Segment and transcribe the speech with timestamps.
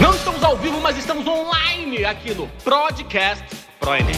[0.00, 3.44] Não estamos ao vivo, mas estamos online aqui no Podcast
[3.78, 4.14] Pro Enem.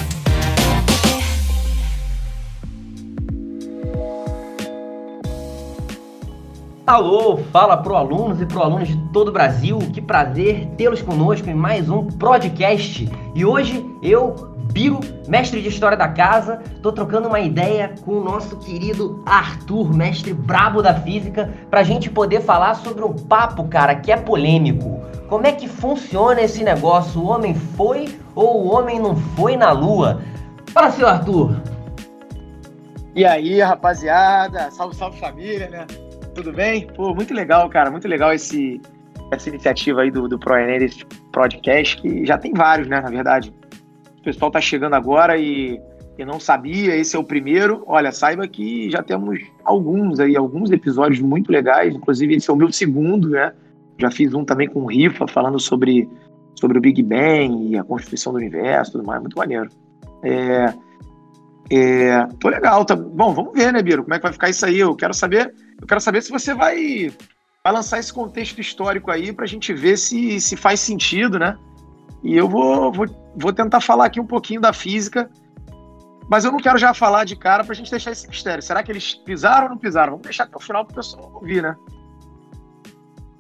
[6.87, 9.79] Alô, fala pro alunos e pro alunos de todo o Brasil.
[9.93, 13.09] Que prazer tê-los conosco em mais um podcast.
[13.35, 18.23] E hoje eu, Biro, mestre de História da Casa, tô trocando uma ideia com o
[18.23, 23.97] nosso querido Arthur, mestre brabo da Física, pra gente poder falar sobre um papo, cara,
[23.97, 25.01] que é polêmico.
[25.29, 27.21] Como é que funciona esse negócio?
[27.21, 30.21] O homem foi ou o homem não foi na Lua?
[30.73, 31.61] Fala, seu Arthur.
[33.15, 34.71] E aí, rapaziada?
[34.71, 35.87] Salve, salve família, né?
[36.35, 36.87] Tudo bem?
[36.87, 37.91] Pô, muito legal, cara.
[37.91, 38.81] Muito legal esse,
[39.33, 43.53] essa iniciativa aí do, do ProEnem, desse podcast, que já tem vários, né, na verdade.
[44.21, 45.81] O pessoal tá chegando agora e,
[46.19, 47.83] e não sabia, esse é o primeiro.
[47.87, 52.57] Olha, saiba que já temos alguns aí, alguns episódios muito legais, inclusive esse é o
[52.57, 53.53] meu segundo, né?
[53.99, 56.09] Já fiz um também com o Rifa, falando sobre,
[56.55, 59.69] sobre o Big Bang e a constituição do universo tudo mais, muito maneiro.
[60.23, 60.75] É,
[61.71, 64.67] é, tô legal, tá bom, vamos ver, né, Biro, como é que vai ficar isso
[64.67, 67.11] aí, eu quero saber eu quero saber se você vai,
[67.65, 71.57] vai lançar esse contexto histórico aí para a gente ver se, se faz sentido, né?
[72.23, 75.31] E eu vou, vou, vou tentar falar aqui um pouquinho da física,
[76.29, 78.63] mas eu não quero já falar de cara para a gente deixar esse mistério.
[78.63, 80.13] Será que eles pisaram ou não pisaram?
[80.13, 81.75] Vamos deixar até o final para o pessoal ouvir, né?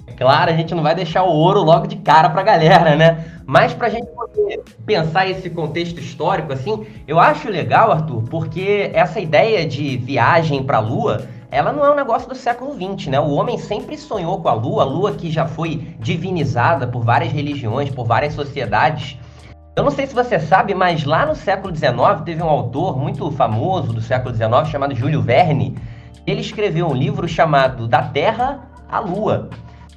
[0.06, 2.96] É claro, a gente não vai deixar o ouro logo de cara para a galera,
[2.96, 3.40] né?
[3.46, 8.90] Mas para a gente poder pensar esse contexto histórico, assim, eu acho legal, Arthur, porque
[8.92, 13.08] essa ideia de viagem para a Lua ela não é um negócio do século XX,
[13.08, 13.20] né?
[13.20, 17.32] O homem sempre sonhou com a lua, a lua que já foi divinizada por várias
[17.32, 19.18] religiões, por várias sociedades.
[19.76, 21.92] Eu não sei se você sabe, mas lá no século XIX
[22.24, 25.76] teve um autor muito famoso do século XIX chamado Júlio Verne.
[26.26, 29.48] Ele escreveu um livro chamado Da Terra à Lua.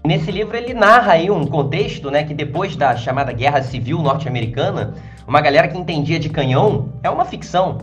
[0.05, 4.93] Nesse livro ele narra aí um contexto, né, que depois da chamada Guerra Civil Norte-Americana,
[5.27, 7.79] uma galera que entendia de canhão, é uma ficção,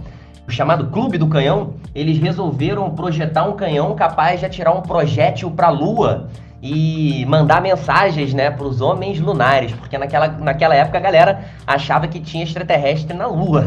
[0.47, 5.51] o chamado Clube do Canhão, eles resolveram projetar um canhão capaz de atirar um projétil
[5.51, 6.29] para a Lua
[6.63, 12.07] e mandar mensagens né, para os homens lunares, porque naquela, naquela época a galera achava
[12.07, 13.67] que tinha extraterrestre na Lua.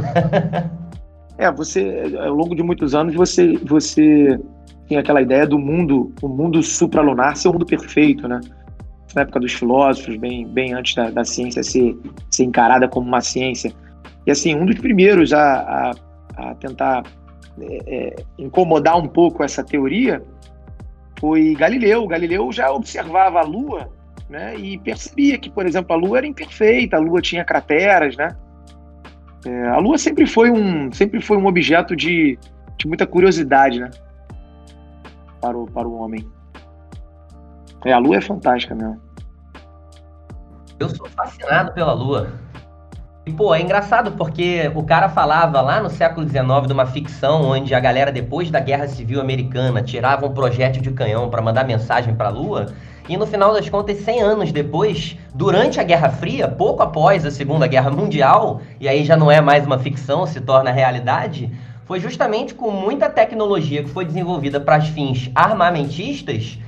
[1.38, 4.40] é, você, ao longo de muitos anos, você, você
[4.88, 8.40] tinha aquela ideia do mundo, o mundo supralunar ser o mundo perfeito, né?
[9.16, 11.96] Na época dos filósofos, bem, bem antes da, da ciência ser,
[12.30, 13.72] ser encarada como uma ciência.
[14.26, 15.94] E assim, um dos primeiros a, a
[16.36, 17.04] a tentar
[17.60, 20.22] é, é, incomodar um pouco essa teoria
[21.24, 22.06] foi Galileu.
[22.06, 23.90] Galileu já observava a Lua
[24.30, 28.36] né, e percebia que, por exemplo, a Lua era imperfeita, a Lua tinha crateras, né?
[29.46, 32.38] É, a Lua sempre foi um, sempre foi um objeto de,
[32.78, 33.90] de muita curiosidade, né?
[35.40, 36.30] Para o, para o homem.
[37.86, 39.00] É, a Lua é fantástica mesmo.
[40.78, 42.34] Eu sou fascinado pela Lua.
[43.26, 47.44] E, pô, é engraçado porque o cara falava lá no século XIX de uma ficção
[47.44, 51.64] onde a galera, depois da Guerra Civil Americana, tirava um projétil de canhão para mandar
[51.64, 52.74] mensagem para a Lua.
[53.08, 57.32] E no final das contas, 100 anos depois, durante a Guerra Fria, pouco após a
[57.32, 61.50] Segunda Guerra Mundial, e aí já não é mais uma ficção, se torna realidade,
[61.86, 66.60] foi justamente com muita tecnologia que foi desenvolvida para fins armamentistas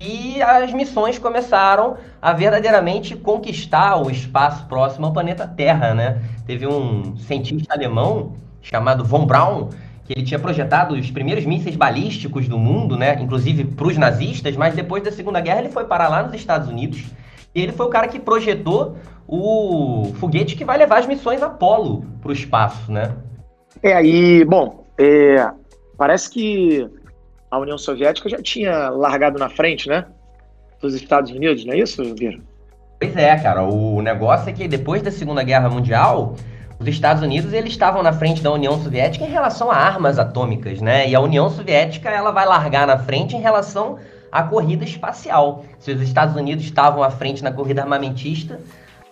[0.00, 6.22] e as missões começaram a verdadeiramente conquistar o espaço próximo ao planeta Terra, né?
[6.46, 9.68] Teve um cientista alemão chamado von Braun
[10.04, 13.14] que ele tinha projetado os primeiros mísseis balísticos do mundo, né?
[13.20, 16.68] Inclusive para os nazistas, mas depois da Segunda Guerra ele foi parar lá nos Estados
[16.68, 17.04] Unidos
[17.54, 18.96] e ele foi o cara que projetou
[19.28, 23.14] o foguete que vai levar as missões Apollo para o espaço, né?
[23.82, 25.48] É aí, bom, é,
[25.96, 26.88] parece que
[27.50, 30.06] a União Soviética já tinha largado na frente, né?
[30.80, 32.38] Dos Estados Unidos, não é isso, Vira?
[32.98, 33.62] Pois é, cara.
[33.62, 36.36] O negócio é que depois da Segunda Guerra Mundial,
[36.78, 40.80] os Estados Unidos eles estavam na frente da União Soviética em relação a armas atômicas,
[40.80, 41.08] né?
[41.08, 43.98] E a União Soviética ela vai largar na frente em relação
[44.30, 45.64] à corrida espacial.
[45.78, 48.60] Se os Estados Unidos estavam à frente na corrida armamentista,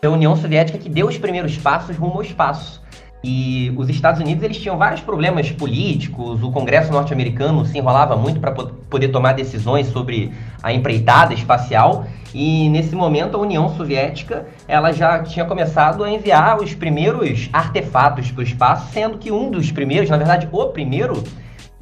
[0.00, 2.80] é a União Soviética que deu os primeiros passos rumo ao espaço.
[3.22, 8.38] E os Estados Unidos eles tinham vários problemas políticos, o Congresso norte-americano se enrolava muito
[8.38, 10.32] para poder tomar decisões sobre
[10.62, 16.60] a empreitada espacial, e nesse momento a União Soviética ela já tinha começado a enviar
[16.60, 21.24] os primeiros artefatos para o espaço, sendo que um dos primeiros, na verdade o primeiro,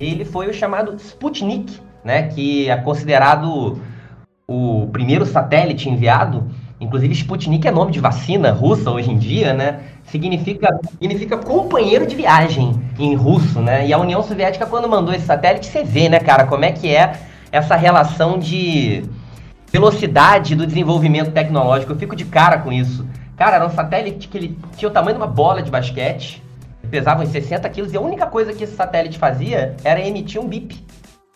[0.00, 3.78] ele foi o chamado Sputnik, né, que é considerado
[4.48, 6.48] o primeiro satélite enviado.
[6.80, 9.80] Inclusive Sputnik é nome de vacina russa hoje em dia, né?
[10.06, 13.86] Significa, significa companheiro de viagem em russo, né?
[13.86, 16.94] E a União Soviética, quando mandou esse satélite, você vê, né, cara, como é que
[16.94, 17.20] é
[17.52, 19.04] essa relação de,
[19.70, 21.92] velocidade do desenvolvimento tecnológico.
[21.92, 23.06] Eu fico de cara com isso.
[23.36, 26.42] Cara, era um satélite que ele tinha o tamanho de uma bola de basquete,
[26.90, 30.48] pesava uns 60 quilos, e a única coisa que esse satélite fazia era emitir um
[30.48, 30.82] bip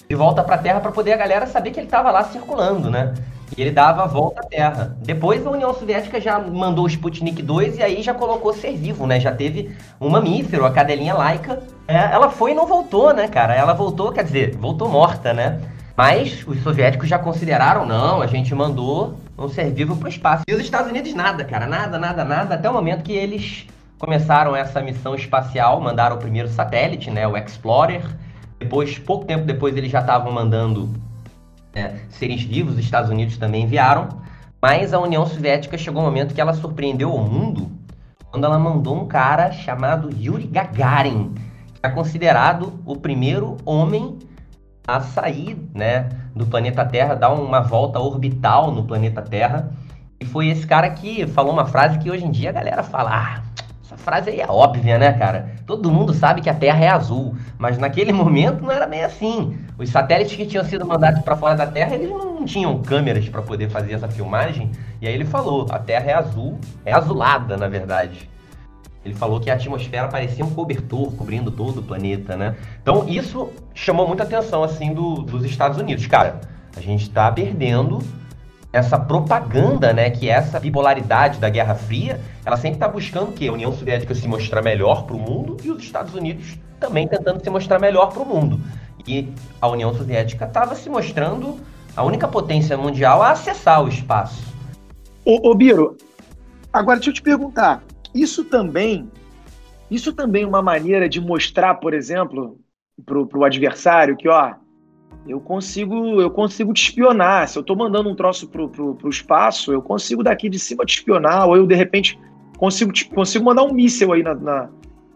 [0.08, 2.90] de volta para a Terra para poder a galera saber que ele estava lá circulando,
[2.90, 3.14] né?
[3.56, 4.96] E ele dava a volta à Terra.
[5.00, 9.06] Depois a União Soviética já mandou o Sputnik 2 e aí já colocou ser vivo,
[9.06, 9.18] né?
[9.18, 11.62] Já teve um mamífero, a cadelinha laica.
[11.88, 13.54] É, ela foi e não voltou, né, cara?
[13.54, 15.60] Ela voltou, quer dizer, voltou morta, né?
[15.96, 20.44] Mas os soviéticos já consideraram, não, a gente mandou um ser vivo para o espaço.
[20.48, 23.66] E os Estados Unidos nada, cara, nada, nada, nada, até o momento que eles
[23.98, 28.02] começaram essa missão espacial, mandaram o primeiro satélite, né, o Explorer.
[28.58, 30.88] Depois, pouco tempo depois, eles já estavam mandando
[31.74, 34.08] é, seres vivos, os Estados Unidos também enviaram.
[34.60, 37.70] Mas a União Soviética chegou um momento que ela surpreendeu o mundo
[38.30, 41.34] quando ela mandou um cara chamado Yuri Gagarin,
[41.74, 44.18] que é considerado o primeiro homem
[44.86, 49.72] a sair né, do planeta Terra, dar uma volta orbital no planeta Terra.
[50.20, 53.10] E foi esse cara que falou uma frase que hoje em dia a galera fala:
[53.12, 53.42] ah,
[53.90, 55.56] essa frase aí é óbvia, né, cara?
[55.66, 59.58] Todo mundo sabe que a Terra é azul, mas naquele momento não era bem assim.
[59.76, 63.42] Os satélites que tinham sido mandados para fora da Terra, eles não tinham câmeras para
[63.42, 64.70] poder fazer essa filmagem.
[65.02, 68.30] E aí ele falou: a Terra é azul, é azulada, na verdade.
[69.04, 72.54] Ele falou que a atmosfera parecia um cobertor cobrindo todo o planeta, né?
[72.80, 76.06] Então isso chamou muita atenção assim do, dos Estados Unidos.
[76.06, 76.40] Cara,
[76.76, 77.98] a gente está perdendo
[78.72, 80.10] essa propaganda, né?
[80.10, 84.14] Que é essa bipolaridade da Guerra Fria, ela sempre está buscando que a União Soviética
[84.14, 88.12] se mostrar melhor para o mundo e os Estados Unidos também tentando se mostrar melhor
[88.12, 88.60] para o mundo.
[89.06, 89.28] E
[89.60, 91.58] a União Soviética estava se mostrando
[91.96, 94.42] a única potência mundial a acessar o espaço.
[95.24, 95.96] Ô, ô Biro,
[96.72, 97.82] agora deixa eu te perguntar,
[98.14, 99.10] isso também,
[99.90, 102.58] isso também é uma maneira de mostrar, por exemplo,
[103.04, 104.54] para o adversário que, ó,
[105.26, 107.48] eu consigo, eu consigo te espionar.
[107.48, 110.84] Se eu estou mandando um troço pro, pro, pro espaço, eu consigo daqui de cima
[110.84, 112.18] te espionar, ou eu de repente
[112.56, 114.68] consigo, te, consigo mandar um míssel aí na, na,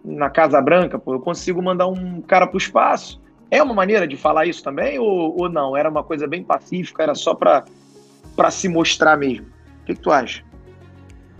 [0.04, 1.14] na, Casa Branca, pô.
[1.14, 3.20] Eu consigo mandar um cara pro espaço.
[3.50, 5.76] É uma maneira de falar isso também, ou, ou não?
[5.76, 7.64] Era uma coisa bem pacífica, era só para
[8.50, 9.46] se mostrar mesmo.
[9.82, 10.42] O que, que tu acha?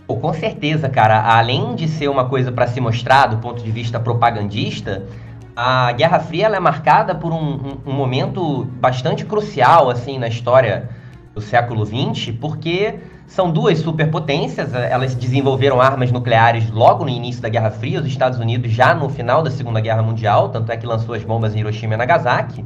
[0.06, 1.22] Pô, com certeza, cara.
[1.22, 5.06] Além de ser uma coisa para se mostrar do ponto de vista propagandista,
[5.56, 10.90] a Guerra Fria é marcada por um, um, um, momento bastante crucial assim na história
[11.32, 12.96] do século XX, porque
[13.26, 18.06] são duas superpotências, eh, elas desenvolveram armas nucleares logo no início da Guerra Fria, os
[18.06, 21.54] Estados Unidos já no final da Segunda Guerra Mundial, tanto é que lançou as bombas
[21.54, 22.64] em Hiroshima e Nagasaki.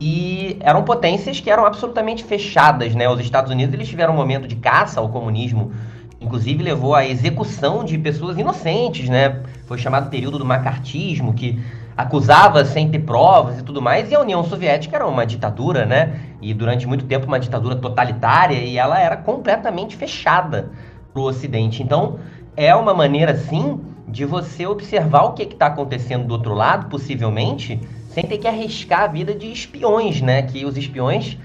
[0.00, 3.08] E eram potências que eram absolutamente fechadas, né?
[3.08, 5.72] Os Estados Unidos eles tiveram um momento de caça ao comunismo
[6.20, 9.42] inclusive levou à execução de pessoas inocentes, né?
[9.66, 11.60] Foi chamado período do macartismo, que
[11.96, 16.20] acusava sem ter provas e tudo mais, e a União Soviética era uma ditadura, né?
[16.42, 20.70] E durante muito tempo uma ditadura totalitária, e ela era completamente fechada
[21.12, 21.82] para o Ocidente.
[21.82, 22.18] Então,
[22.56, 27.80] é uma maneira, sim, de você observar o que está acontecendo do outro lado, possivelmente,
[28.08, 30.42] sem ter que arriscar a vida de espiões, né?
[30.42, 31.38] Que os espiões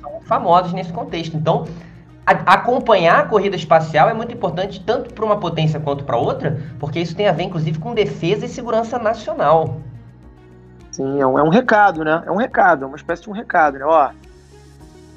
[0.00, 1.36] são famosos nesse contexto.
[1.36, 1.66] Então,
[2.26, 6.60] a, acompanhar a corrida espacial é muito importante tanto para uma potência quanto para outra,
[6.78, 9.80] porque isso tem a ver, inclusive, com defesa e segurança nacional.
[10.96, 12.22] Sim, é um, é um recado, né?
[12.24, 13.84] É um recado, é uma espécie de um recado, né?
[13.84, 14.08] Ó,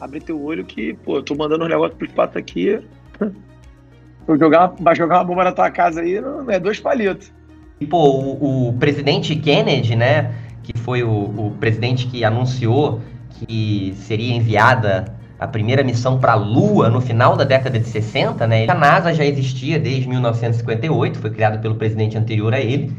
[0.02, 2.82] abre teu olho que, pô, eu tô mandando um negócio pro espaço aqui.
[4.28, 7.32] Vou jogar, vai jogar uma bomba na tua casa aí, não é dois palitos.
[7.80, 10.36] E, pô, o, o presidente Kennedy, né?
[10.64, 13.00] Que foi o, o presidente que anunciou
[13.30, 15.06] que seria enviada
[15.40, 18.70] a primeira missão para a Lua no final da década de 60, né?
[18.70, 22.92] A NASA já existia desde 1958, foi criada pelo presidente anterior a ele.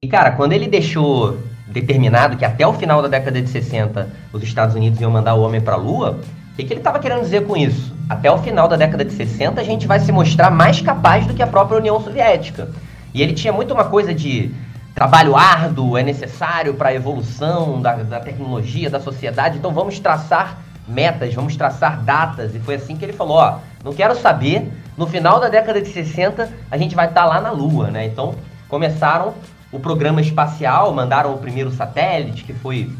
[0.00, 1.36] E, cara, quando ele deixou
[1.70, 5.42] determinado que até o final da década de 60 os Estados Unidos iam mandar o
[5.42, 6.20] homem para a Lua,
[6.52, 7.94] o que, que ele estava querendo dizer com isso?
[8.08, 11.34] Até o final da década de 60 a gente vai se mostrar mais capaz do
[11.34, 12.68] que a própria União Soviética.
[13.14, 14.52] E ele tinha muito uma coisa de
[14.98, 20.58] trabalho árduo é necessário para a evolução da, da tecnologia, da sociedade, então vamos traçar
[20.88, 22.52] metas, vamos traçar datas.
[22.52, 25.88] E foi assim que ele falou: ó, não quero saber, no final da década de
[25.88, 28.06] 60 a gente vai estar tá lá na Lua, né?
[28.06, 28.34] Então
[28.68, 29.34] começaram
[29.70, 32.90] o programa espacial, mandaram o primeiro satélite, que foi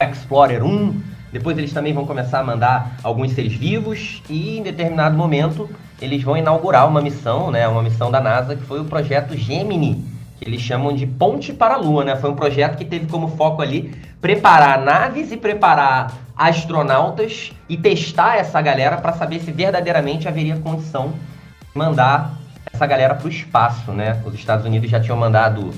[0.00, 1.00] Explorer 1.
[1.32, 5.68] Depois eles também vão começar a mandar alguns seres vivos e em determinado momento
[6.00, 10.04] eles vão inaugurar uma missão, né, uma missão da NASA que foi o projeto Gemini,
[10.36, 12.16] que eles chamam de Ponte para a Lua, né?
[12.16, 18.36] Foi um projeto que teve como foco ali preparar naves e preparar astronautas e testar
[18.36, 22.34] essa galera para saber se verdadeiramente haveria condição de mandar
[22.72, 24.20] essa galera para o espaço, né?
[24.26, 25.72] Os Estados Unidos já tinham mandado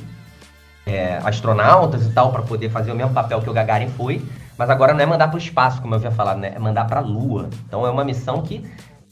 [0.87, 4.25] é, astronautas e tal para poder fazer o mesmo papel que o Gagarin foi,
[4.57, 6.53] Mas agora não é mandar para o espaço, como eu já falado, né?
[6.55, 7.49] É mandar para a Lua.
[7.67, 8.64] Então é uma missão que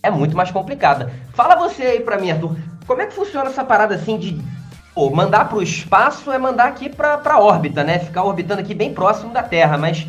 [0.02, 1.11] é muito mais complicada.
[1.35, 2.57] Fala você aí para mim, Arthur.
[2.87, 4.41] Como é que funciona essa parada assim de
[4.95, 7.99] pô, mandar para o espaço é mandar aqui para a órbita, né?
[7.99, 10.07] Ficar orbitando aqui bem próximo da Terra, mas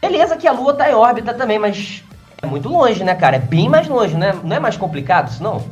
[0.00, 2.04] beleza que a Lua está em órbita também, mas
[2.40, 3.36] é muito longe, né, cara?
[3.36, 4.34] É bem mais longe, né?
[4.44, 5.64] Não é mais complicado isso não?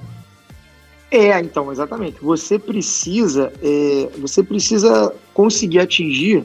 [1.14, 2.18] É, então, exatamente.
[2.21, 6.44] Você precisa, é, você precisa conseguir atingir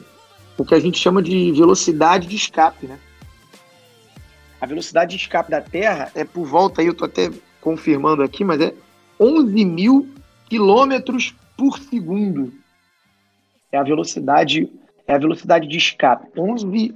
[0.56, 2.96] o que a gente chama de velocidade de escape, né?
[4.60, 8.44] A velocidade de escape da Terra é por volta aí, eu tô até confirmando aqui,
[8.44, 8.72] mas é
[9.18, 10.08] 11 mil
[10.48, 12.52] quilômetros por segundo.
[13.72, 14.70] É a velocidade,
[15.04, 16.28] é a velocidade de escape.
[16.38, 16.94] 11,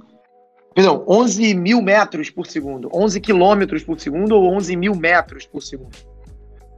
[0.73, 2.89] perdão, 11 mil metros por segundo.
[2.93, 6.14] 11 quilômetros por segundo ou 11 mil metros por segundo.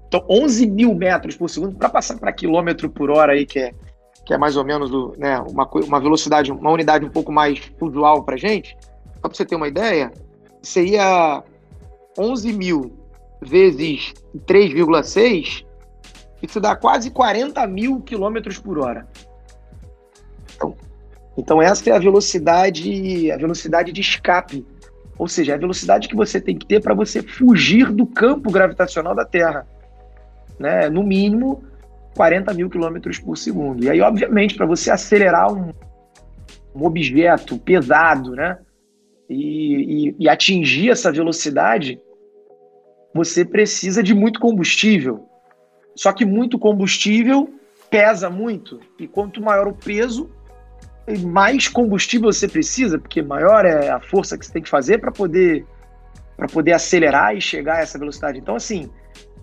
[0.07, 3.73] Então, 11 mil metros por segundo, para passar para quilômetro por hora aí, que é,
[4.25, 8.23] que é mais ou menos né, uma, uma velocidade, uma unidade um pouco mais usual
[8.23, 8.77] para gente,
[9.15, 10.11] só para você ter uma ideia,
[10.61, 11.43] seria
[12.17, 12.97] 11 mil
[13.41, 14.13] vezes
[14.47, 15.65] 3,6,
[16.41, 19.07] isso dá quase 40 mil quilômetros por hora.
[20.55, 20.75] Então,
[21.37, 24.65] então, essa é a velocidade, a velocidade de escape,
[25.17, 29.13] ou seja, a velocidade que você tem que ter para você fugir do campo gravitacional
[29.13, 29.67] da Terra
[30.59, 31.63] né, no mínimo
[32.15, 33.83] 40 mil quilômetros por segundo.
[33.83, 35.71] E aí, obviamente, para você acelerar um,
[36.75, 38.57] um, objeto pesado, né,
[39.29, 42.01] e, e, e atingir essa velocidade,
[43.13, 45.27] você precisa de muito combustível.
[45.95, 47.49] Só que muito combustível
[47.89, 48.79] pesa muito.
[48.99, 50.29] E quanto maior o peso,
[51.25, 55.11] mais combustível você precisa, porque maior é a força que você tem que fazer para
[55.11, 55.65] poder
[56.35, 58.37] para poder acelerar e chegar a essa velocidade.
[58.37, 58.91] Então, assim,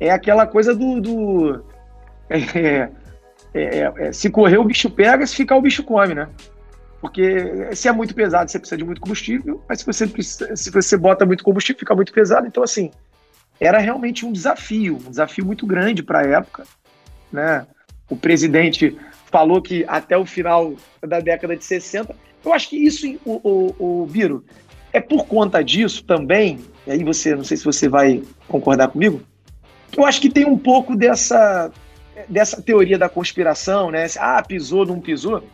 [0.01, 1.01] é aquela coisa do.
[1.01, 1.65] do
[2.29, 2.89] é,
[3.55, 6.29] é, é, se correr, o bicho pega, se ficar, o bicho come, né?
[7.01, 10.71] Porque se é muito pesado, você precisa de muito combustível, mas se você, precisa, se
[10.71, 12.47] você bota muito combustível, fica muito pesado.
[12.47, 12.91] Então, assim,
[13.61, 16.65] era realmente um desafio, um desafio muito grande para a época.
[17.31, 17.67] Né?
[18.09, 18.97] O presidente
[19.31, 20.75] falou que até o final
[21.07, 22.17] da década de 60.
[22.45, 23.41] Eu acho que isso, o,
[23.79, 24.45] o, o Biro,
[24.93, 26.61] é por conta disso também.
[26.87, 29.21] E aí você, não sei se você vai concordar comigo,
[29.97, 31.71] eu acho que tem um pouco dessa,
[32.29, 34.07] dessa teoria da conspiração, né?
[34.19, 35.45] Ah, pisou, não pisou.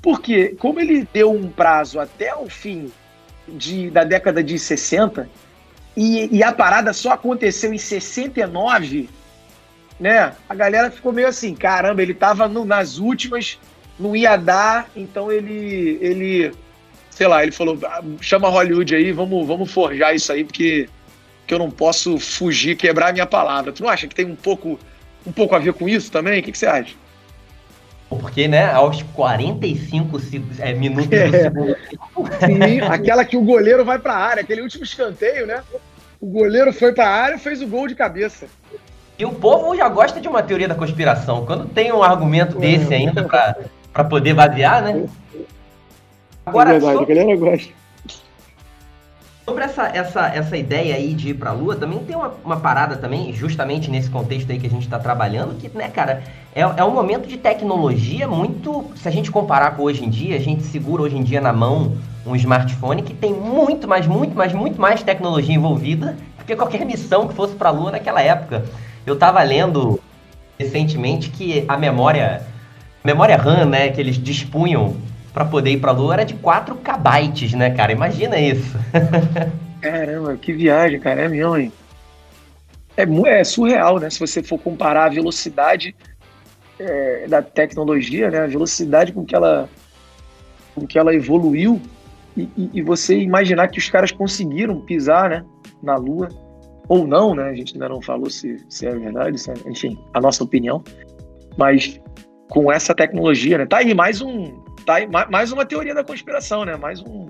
[0.00, 2.92] Porque, como ele deu um prazo até o fim
[3.46, 5.28] de, da década de 60,
[5.96, 9.08] e, e a parada só aconteceu em 69,
[10.00, 10.32] né?
[10.48, 13.58] A galera ficou meio assim, caramba, ele tava no, nas últimas,
[13.98, 16.52] não ia dar, então ele, ele,
[17.10, 20.88] sei lá, ele falou, ah, chama Hollywood aí, vamos, vamos forjar isso aí, porque
[21.46, 23.72] que eu não posso fugir, quebrar a minha palavra.
[23.72, 24.78] Tu não acha que tem um pouco,
[25.26, 26.40] um pouco a ver com isso também?
[26.40, 26.94] O que, que você acha?
[28.08, 30.20] Porque, né, aos 45
[30.58, 31.42] é, minutos do é.
[31.42, 31.76] segundo
[32.44, 35.62] Sim, aquela que o goleiro vai para a área, aquele último escanteio, né?
[36.20, 38.46] O goleiro foi para a área e fez o gol de cabeça.
[39.18, 41.46] E o povo já gosta de uma teoria da conspiração.
[41.46, 45.06] Quando tem um argumento desse ainda para poder basear, né?
[46.44, 47.12] Agora, é verdade, sobre...
[47.12, 47.81] a galera gosta.
[49.44, 52.60] Sobre essa, essa, essa ideia aí de ir para a Lua, também tem uma, uma
[52.60, 56.22] parada também, justamente nesse contexto aí que a gente está trabalhando, que, né, cara,
[56.54, 58.84] é, é um momento de tecnologia muito.
[58.94, 61.52] Se a gente comparar com hoje em dia, a gente segura hoje em dia na
[61.52, 66.54] mão um smartphone que tem muito mais, muito mais, muito mais tecnologia envolvida do que
[66.54, 68.64] qualquer missão que fosse para a Lua naquela época.
[69.04, 69.98] Eu estava lendo
[70.56, 72.42] recentemente que a memória,
[73.02, 74.94] memória RAM, né, que eles dispunham
[75.32, 77.92] para poder ir para a Lua era de 4 kbytes, né, cara?
[77.92, 78.76] Imagina isso.
[79.80, 81.22] Caramba, que viagem, cara.
[81.22, 81.72] É mesmo, hein?
[82.96, 83.04] É,
[83.38, 84.10] é surreal, né?
[84.10, 85.94] Se você for comparar a velocidade
[86.78, 88.40] é, da tecnologia, né?
[88.40, 89.68] A velocidade com que ela,
[90.74, 91.80] com que ela evoluiu
[92.36, 95.44] e, e, e, você imaginar que os caras conseguiram pisar, né?
[95.82, 96.28] Na Lua
[96.88, 97.44] ou não, né?
[97.44, 100.82] A gente ainda não falou se, se é verdade, se é, enfim, a nossa opinião.
[101.56, 102.00] Mas
[102.50, 103.66] com essa tecnologia, né?
[103.66, 106.76] Tá aí mais um, tá aí mais uma teoria da conspiração, né?
[106.76, 107.26] Mais um,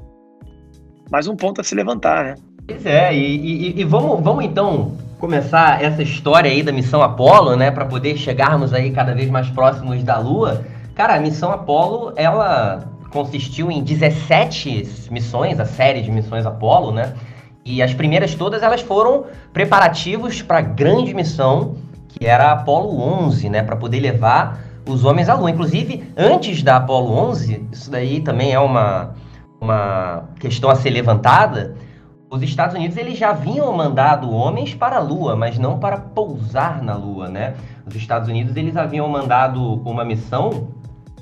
[1.10, 2.34] mais um ponto a se levantar, né?
[2.66, 7.56] Pois é, e, e, e vamos, vamos então começar essa história aí da missão Apolo,
[7.56, 7.70] né?
[7.70, 10.64] Para poder chegarmos aí cada vez mais próximos da Lua.
[10.94, 17.14] Cara, a missão Apolo, ela consistiu em 17 missões, a série de missões Apolo, né?
[17.64, 21.76] E as primeiras todas elas foram preparativos para a grande missão
[22.08, 23.62] que era a Apolo 11, né?
[23.62, 25.50] Para poder levar os homens à Lua.
[25.50, 29.14] Inclusive, antes da Apollo 11, isso daí também é uma,
[29.60, 31.74] uma questão a ser levantada,
[32.30, 36.82] os Estados Unidos eles já haviam mandado homens para a Lua, mas não para pousar
[36.82, 37.54] na Lua, né?
[37.86, 40.68] Os Estados Unidos eles haviam mandado uma missão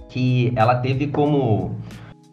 [0.08, 1.74] que ela teve como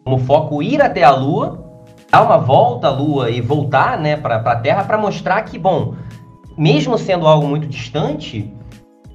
[0.04, 4.36] como foco ir até a Lua, dar uma volta à Lua e voltar né, para
[4.36, 5.94] a Terra para mostrar que, bom,
[6.56, 8.50] mesmo sendo algo muito distante,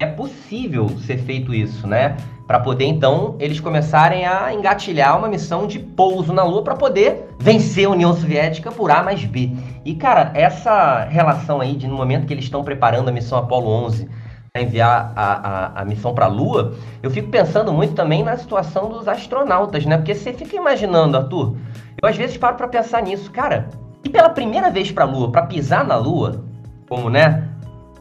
[0.04, 2.16] é possível ser feito isso, né?
[2.46, 7.30] Para poder então eles começarem a engatilhar uma missão de pouso na Lua para poder
[7.38, 9.50] vencer a União Soviética por A mais B.
[9.84, 13.68] E cara, essa relação aí de no momento que eles estão preparando a missão Apollo
[13.86, 14.08] 11
[14.52, 18.36] para enviar a, a, a missão para a Lua, eu fico pensando muito também na
[18.36, 19.96] situação dos astronautas, né?
[19.96, 21.56] Porque você fica imaginando, Arthur,
[22.00, 23.68] eu às vezes paro para pensar nisso, cara.
[24.04, 26.44] E pela primeira vez para a Lua, para pisar na Lua,
[26.88, 27.48] como né,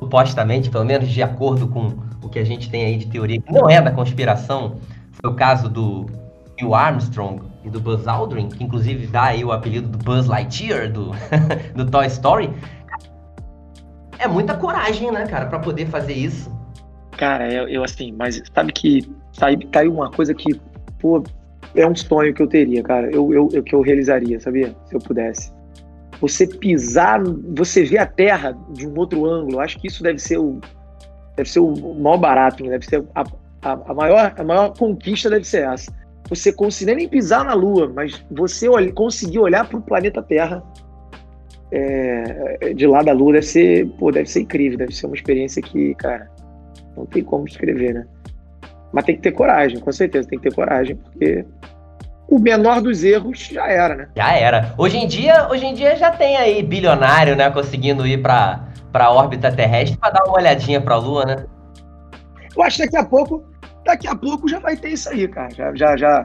[0.03, 3.51] supostamente, pelo menos de acordo com o que a gente tem aí de teoria, que
[3.51, 4.77] não é da conspiração,
[5.11, 6.05] foi o caso do
[6.59, 10.91] Neil Armstrong e do Buzz Aldrin, que inclusive dá aí o apelido do Buzz Lightyear
[10.91, 11.11] do,
[11.75, 12.49] do Toy Story.
[14.19, 16.51] É muita coragem, né, cara, para poder fazer isso.
[17.17, 20.59] Cara, eu, eu, assim, mas sabe que sabe, caiu uma coisa que,
[20.99, 21.23] pô,
[21.75, 23.09] é um sonho que eu teria, cara.
[23.09, 24.75] Eu, eu, eu que eu realizaria, sabia?
[24.85, 25.51] Se eu pudesse
[26.23, 27.21] você pisar,
[27.53, 29.59] você vê a Terra de um outro ângulo.
[29.59, 30.61] Acho que isso deve ser o,
[31.35, 33.23] deve ser o maior barato, deve ser a,
[33.61, 35.93] a, a, maior, a maior conquista deve ser essa.
[36.29, 40.63] Você conseguir nem pisar na Lua, mas você olha, conseguir olhar para o planeta Terra
[41.69, 45.61] é, de lá da Lua deve ser, pô, deve ser incrível, deve ser uma experiência
[45.61, 46.31] que, cara,
[46.95, 48.07] não tem como descrever, né?
[48.93, 51.45] Mas tem que ter coragem, com certeza, tem que ter coragem, porque
[52.27, 54.07] o menor dos erros já era, né?
[54.15, 54.73] Já era.
[54.77, 59.09] Hoje em dia, hoje em dia já tem aí bilionário, né, conseguindo ir para para
[59.09, 61.45] órbita terrestre para dar uma olhadinha para a Lua, né?
[62.55, 63.43] Eu acho que daqui a pouco,
[63.83, 65.49] daqui a pouco já vai ter isso aí, cara.
[65.49, 66.23] Já já já,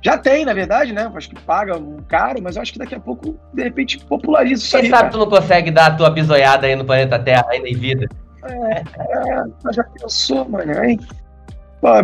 [0.00, 1.10] já tem, na verdade, né?
[1.14, 4.62] Acho que paga um caro, mas eu acho que daqui a pouco de repente populariza
[4.62, 4.82] isso Quem aí.
[4.84, 5.12] Quem sabe cara.
[5.12, 8.08] tu não consegue dar a tua bisoiada aí no planeta Terra ainda em vida?
[8.44, 10.98] É, é já pensou, mano, hein?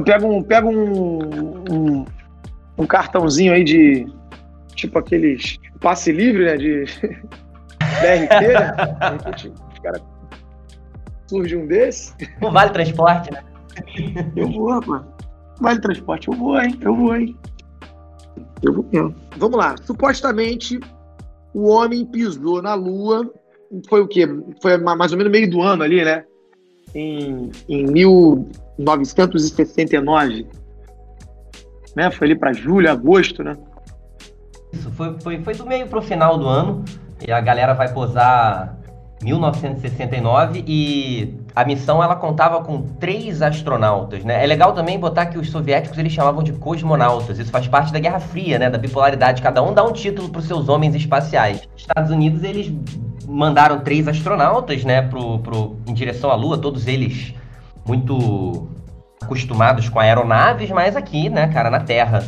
[0.04, 2.04] Pega um, pega um, um
[2.82, 4.06] um cartãozinho aí de
[4.74, 6.56] tipo aqueles passe livre, né?
[6.56, 6.84] De
[8.00, 8.74] BRT, né?
[9.72, 10.02] os caras
[11.26, 12.14] surge um desse.
[12.40, 13.42] Não vale transporte, né?
[14.36, 15.02] Eu vou, rapaz.
[15.60, 16.78] Vale transporte, eu vou, hein?
[16.80, 17.36] Eu vou, hein?
[18.62, 19.16] Eu vou mesmo.
[19.36, 19.74] Vamos lá.
[19.82, 20.78] Supostamente
[21.54, 23.32] o homem pisou na Lua.
[23.88, 24.28] Foi o quê?
[24.60, 26.24] Foi mais ou menos meio do ano ali, né?
[26.94, 30.46] Em, em 1969
[31.94, 32.10] né?
[32.10, 33.56] Foi ali para julho, agosto, né?
[34.72, 36.84] Isso, foi, foi, foi do meio pro final do ano.
[37.26, 38.76] E a galera vai posar
[39.22, 44.42] 1969 e a missão ela contava com três astronautas, né?
[44.42, 47.38] É legal também botar que os soviéticos eles chamavam de cosmonautas.
[47.38, 48.68] Isso faz parte da Guerra Fria, né?
[48.68, 49.40] Da bipolaridade.
[49.42, 51.68] Cada um dá um título para os seus homens espaciais.
[51.76, 52.72] Os Estados Unidos eles
[53.28, 55.02] mandaram três astronautas, né?
[55.02, 56.58] Pro, pro, em direção à Lua.
[56.58, 57.34] Todos eles
[57.86, 58.66] muito
[59.22, 62.22] acostumados com aeronaves, mas aqui, né, cara, na Terra.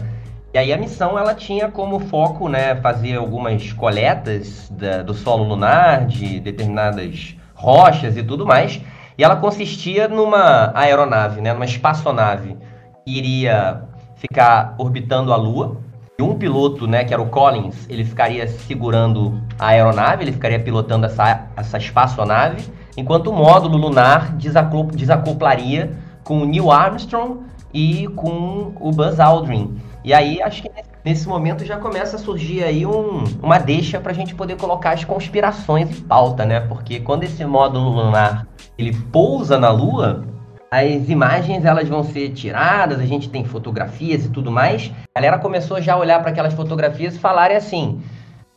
[0.54, 5.42] E aí a missão ela tinha como foco, né, fazer algumas coletas da, do solo
[5.42, 8.80] lunar, de determinadas rochas e tudo mais.
[9.18, 12.57] E ela consistia numa aeronave, né, numa espaçonave
[13.04, 13.83] que iria
[14.16, 15.76] ficar orbitando a Lua.
[16.16, 20.61] E um piloto, né, que era o Collins, ele ficaria segurando a aeronave, ele ficaria
[20.61, 22.64] pilotando essa, essa espaçonave,
[22.96, 25.90] enquanto o módulo lunar desacoplaria
[26.25, 29.77] com o Neil Armstrong e com o Buzz Aldrin.
[30.03, 30.71] E aí, acho que
[31.05, 34.93] nesse momento já começa a surgir aí um, uma deixa para a gente poder colocar
[34.93, 36.61] as conspirações em pauta, né?
[36.61, 40.25] Porque quando esse módulo lunar ele pousa na Lua,
[40.71, 44.91] as imagens elas vão ser tiradas, a gente tem fotografias e tudo mais.
[45.15, 48.03] A galera começou já a olhar para aquelas fotografias e falarem assim: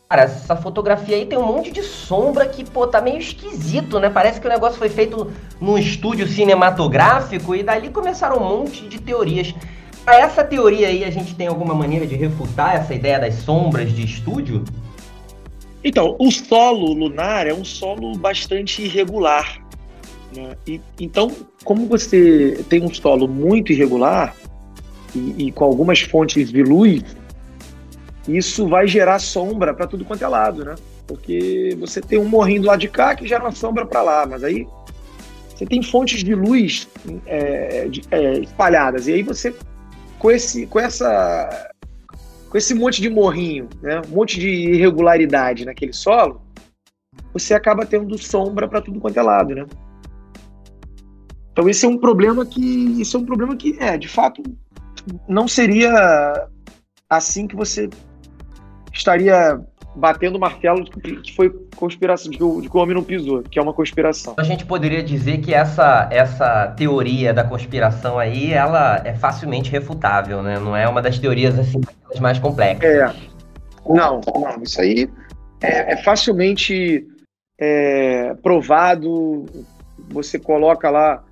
[0.10, 4.10] Cara, essa fotografia aí tem um monte de sombra que, pô, tá meio esquisito, né?
[4.10, 9.02] Parece que o negócio foi feito num estúdio cinematográfico e dali começaram um monte de
[9.02, 9.54] teorias.
[10.06, 13.92] Pra essa teoria aí, a gente tem alguma maneira de refutar essa ideia das sombras
[13.92, 14.64] de estúdio?
[15.84, 19.62] Então, o solo lunar é um solo bastante irregular.
[20.34, 20.56] Né?
[20.66, 21.30] E, então,
[21.66, 24.34] como você tem um solo muito irregular
[25.14, 27.04] e, e com algumas fontes de luz,
[28.28, 30.76] isso vai gerar sombra para tudo quanto é lado, né?
[31.08, 34.26] Porque você tem um morrinho do lado de cá que gera uma sombra para lá,
[34.26, 34.68] mas aí
[35.56, 36.88] você tem fontes de luz
[37.26, 39.56] é, de, é, espalhadas e aí você
[40.20, 41.72] com esse com essa
[42.50, 44.02] com esse monte de morrinho, né?
[44.08, 46.42] Um monte de irregularidade naquele solo,
[47.34, 49.66] você acaba tendo sombra para tudo quanto é lado, né?
[51.52, 54.44] Então esse é um problema que isso é um problema que é de fato
[55.28, 56.50] não seria
[57.10, 57.90] assim que você
[58.98, 59.60] estaria
[59.96, 63.42] batendo o martelo que foi conspiração, de que, o, de que o homem não pisou,
[63.42, 64.36] que é uma conspiração.
[64.38, 70.44] A gente poderia dizer que essa, essa teoria da conspiração aí, ela é facilmente refutável,
[70.44, 70.60] né?
[70.60, 71.82] Não é uma das teorias assim
[72.20, 72.88] mais complexas.
[72.88, 73.14] É.
[73.88, 75.10] Não, não, isso aí
[75.62, 77.06] é, é facilmente
[77.60, 79.46] é, provado.
[80.10, 81.24] Você coloca lá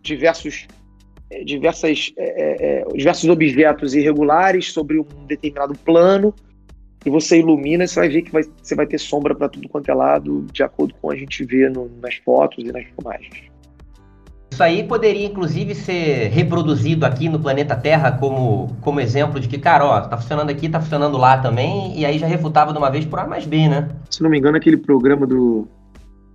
[0.00, 0.66] diversos,
[1.30, 6.34] é, diversas, é, é, diversos objetos irregulares sobre um determinado plano
[7.04, 9.90] e você ilumina, você vai ver que vai, você vai ter sombra para tudo quanto
[9.90, 13.52] é lado, de acordo com a gente vê no, nas fotos e nas filmagens.
[14.52, 19.58] Isso aí poderia, inclusive, ser reproduzido aqui no planeta Terra como, como exemplo de que,
[19.58, 22.90] cara, ó, tá funcionando aqui, tá funcionando lá também, e aí já refutava de uma
[22.90, 23.88] vez por A mais B, né?
[24.10, 25.66] Se não me engano, aquele programa do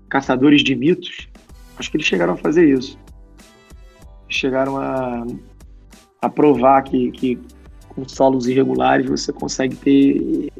[0.10, 1.30] Caçadores de Mitos,
[1.77, 2.97] acho que eles chegaram a fazer isso.
[4.27, 5.23] Chegaram a,
[6.19, 7.39] a provar que, que
[7.97, 10.53] com solos irregulares você consegue ter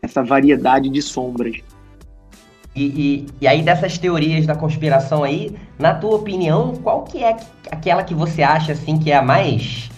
[0.00, 1.58] essa variedade de sombras.
[2.74, 7.36] E, e, e, aí dessas teorias da conspiração aí, na tua opinião, qual que é
[7.70, 9.90] aquela que você acha assim que é a mais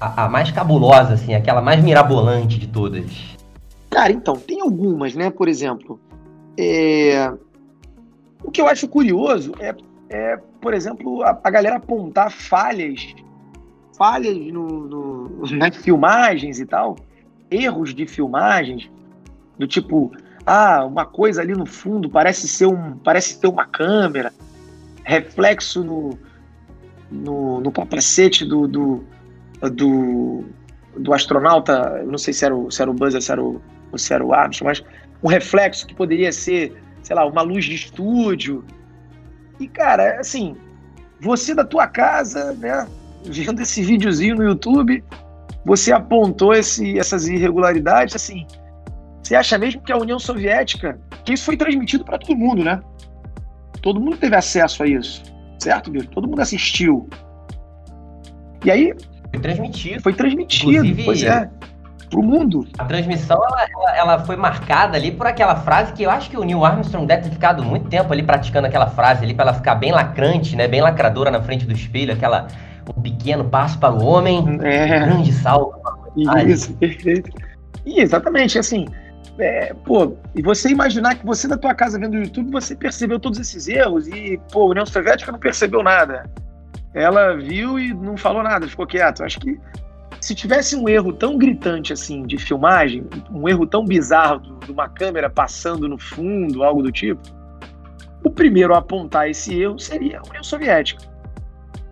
[0.00, 3.36] a, a, mais cabulosa assim, aquela mais mirabolante de todas?
[3.90, 5.30] Cara, então tem algumas, né?
[5.30, 6.00] Por exemplo,
[6.58, 7.30] é...
[8.42, 9.74] o que eu acho curioso é,
[10.08, 13.14] é por exemplo, a, a galera apontar falhas,
[13.98, 16.96] falhas no, no, nas filmagens e tal,
[17.50, 18.90] erros de filmagens
[19.58, 20.12] do tipo
[20.46, 24.32] ah, uma coisa ali no fundo parece ser um, parece ter uma câmera,
[25.04, 26.18] reflexo no,
[27.10, 29.04] no, no capacete do, do,
[29.72, 30.44] do,
[30.96, 33.60] do astronauta, não sei se era o, se era o Buzz, se era o,
[33.96, 34.84] se era o Armstrong, mas
[35.22, 38.64] um reflexo que poderia ser, sei lá, uma luz de estúdio.
[39.58, 40.56] E, cara, assim,
[41.20, 42.86] você da tua casa, né,
[43.24, 45.02] vendo esse videozinho no YouTube,
[45.64, 48.46] você apontou esse, essas irregularidades, assim,
[49.22, 52.80] você acha mesmo que a União Soviética, que isso foi transmitido para todo mundo, né?
[53.82, 55.22] Todo mundo teve acesso a isso,
[55.58, 56.08] certo, Bicho?
[56.08, 57.08] Todo mundo assistiu.
[58.64, 58.94] E aí.
[59.30, 60.02] Foi transmitido.
[60.02, 61.50] Foi transmitido, Inclusive, pois é.
[62.08, 62.66] Pro mundo.
[62.78, 66.38] A transmissão ela, ela, ela, foi marcada ali por aquela frase que eu acho que
[66.38, 69.54] o Neil Armstrong deve ter ficado muito tempo ali praticando aquela frase ali, para ela
[69.54, 70.66] ficar bem lacrante, né?
[70.66, 72.48] Bem lacradora na frente do espelho, aquela
[72.96, 75.02] um pequeno passo para o homem, é.
[75.02, 75.78] um grande salto.
[76.46, 77.30] Isso, perfeito.
[77.84, 78.86] E exatamente, assim,
[79.38, 83.20] é, pô, e você imaginar que você na tua casa vendo o YouTube, você percebeu
[83.20, 86.28] todos esses erros e, pô, a União Soviética não percebeu nada.
[86.94, 89.22] Ela viu e não falou nada, ficou quieto.
[89.22, 89.58] Acho que
[90.20, 94.88] se tivesse um erro tão gritante assim de filmagem, um erro tão bizarro de uma
[94.88, 97.20] câmera passando no fundo, algo do tipo,
[98.24, 101.06] o primeiro a apontar esse erro seria a União Soviética.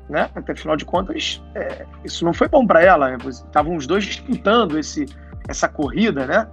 [0.08, 0.30] Né?
[0.34, 3.16] Até afinal de contas, é, isso não foi bom para ela.
[3.16, 5.06] Estavam os dois disputando esse,
[5.48, 6.46] essa corrida, né?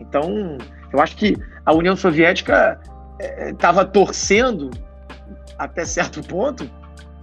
[0.00, 0.56] Então,
[0.92, 2.80] eu acho que a União Soviética
[3.50, 4.70] estava é, torcendo
[5.58, 6.70] até certo ponto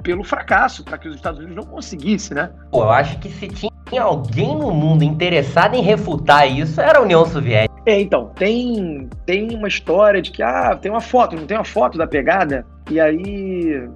[0.03, 2.51] pelo fracasso, para que os Estados Unidos não conseguissem, né?
[2.69, 7.01] Pô, eu acho que se tinha alguém no mundo interessado em refutar isso, era a
[7.01, 7.73] União Soviética.
[7.85, 11.63] É, então, tem, tem uma história de que, ah, tem uma foto, não tem uma
[11.63, 12.65] foto da pegada?
[12.89, 13.89] E aí,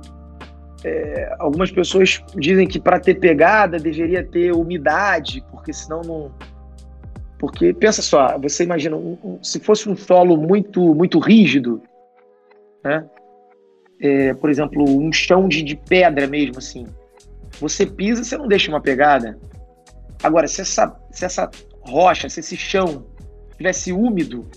[0.83, 6.31] é, algumas pessoas dizem que para ter pegada deveria ter umidade, porque senão não,
[7.39, 11.81] porque pensa só, você imagina, um, um, se fosse um solo muito, muito rígido,
[12.83, 13.05] né?
[13.99, 16.85] É, por exemplo, um chão de, de pedra mesmo, assim,
[17.59, 19.37] você pisa, você não deixa uma pegada.
[20.21, 21.49] Agora, se essa, se essa
[21.81, 23.05] rocha, se esse chão
[23.55, 24.47] tivesse úmido,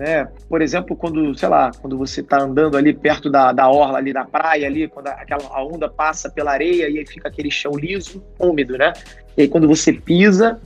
[0.00, 0.26] né?
[0.48, 4.14] Por exemplo, quando, sei lá, quando você está andando ali perto da, da orla ali
[4.14, 7.50] da praia ali, quando a, aquela a onda passa pela areia e aí fica aquele
[7.50, 8.94] chão liso, úmido, né?
[9.36, 10.58] E aí quando você pisa,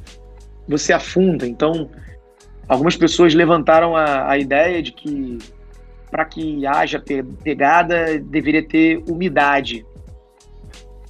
[0.69, 1.49] você afunda.
[1.49, 1.91] Então,
[2.69, 5.39] algumas pessoas levantaram a, a ideia de que
[6.13, 7.03] para que haja
[7.43, 9.85] pegada deveria ter umidade.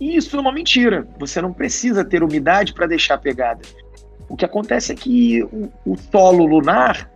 [0.00, 1.06] E isso é uma mentira.
[1.18, 3.60] Você não precisa ter umidade para deixar pegada.
[4.30, 7.12] O que acontece é que o, o, solo lunar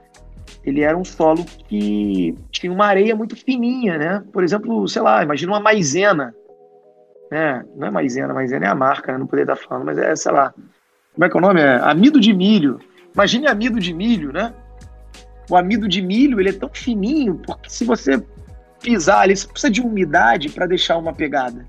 [0.65, 4.25] ele era um solo que tinha uma areia muito fininha, né?
[4.33, 6.35] Por exemplo, sei lá, imagina uma maisena.
[7.31, 7.65] Né?
[7.77, 9.19] Não é maisena, maisena é a marca, né?
[9.19, 10.55] não poderia estar falando, mas é, sei lá,
[11.15, 11.61] como é que é o nome?
[11.61, 12.79] É amido de milho.
[13.15, 14.55] Imagine amido de milho, né?
[15.51, 18.23] O amido de milho ele é tão fininho porque se você
[18.81, 21.67] pisar ali, você precisa de umidade para deixar uma pegada.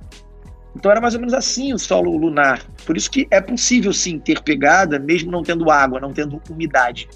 [0.75, 2.61] Então era mais ou menos assim o solo lunar.
[2.85, 7.09] Por isso que é possível sim ter pegada, mesmo não tendo água, não tendo umidade.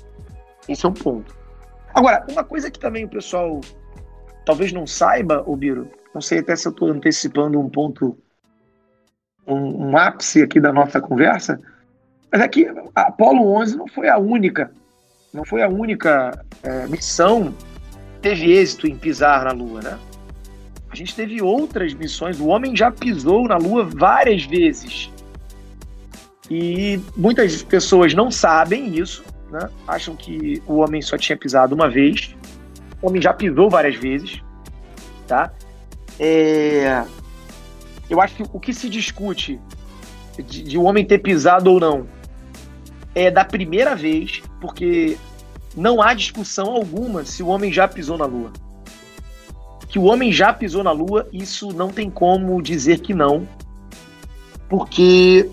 [0.67, 1.42] Esse é um ponto.
[1.93, 3.62] Agora, uma coisa que também o pessoal
[4.45, 8.17] talvez não saiba, Obiro, não sei até se eu estou antecipando um ponto,
[9.47, 11.60] um, um ápice aqui da nossa conversa,
[12.32, 14.71] mas é que a Apolo 11 não foi a única,
[15.34, 17.53] não foi a única é, missão
[18.13, 19.99] que teve êxito em pisar na Lua, né?
[20.89, 22.39] A gente teve outras missões.
[22.39, 25.12] O homem já pisou na Lua várias vezes.
[26.51, 29.69] E muitas pessoas não sabem isso, né?
[29.87, 32.35] acham que o homem só tinha pisado uma vez.
[33.01, 34.41] O homem já pisou várias vezes,
[35.27, 35.53] tá?
[36.19, 37.05] É...
[38.09, 39.59] Eu acho que o que se discute
[40.43, 42.07] de, de o homem ter pisado ou não
[43.13, 45.17] é da primeira vez, porque
[45.77, 48.51] não há discussão alguma se o homem já pisou na Lua.
[49.87, 53.47] Que o homem já pisou na Lua, isso não tem como dizer que não,
[54.67, 55.47] porque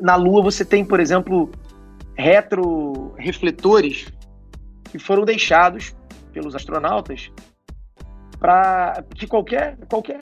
[0.00, 1.50] na Lua você tem, por exemplo,
[2.18, 4.12] retrorefletores
[4.90, 5.94] que foram deixados
[6.32, 7.30] pelos astronautas
[8.38, 10.20] para que qualquer, qualquer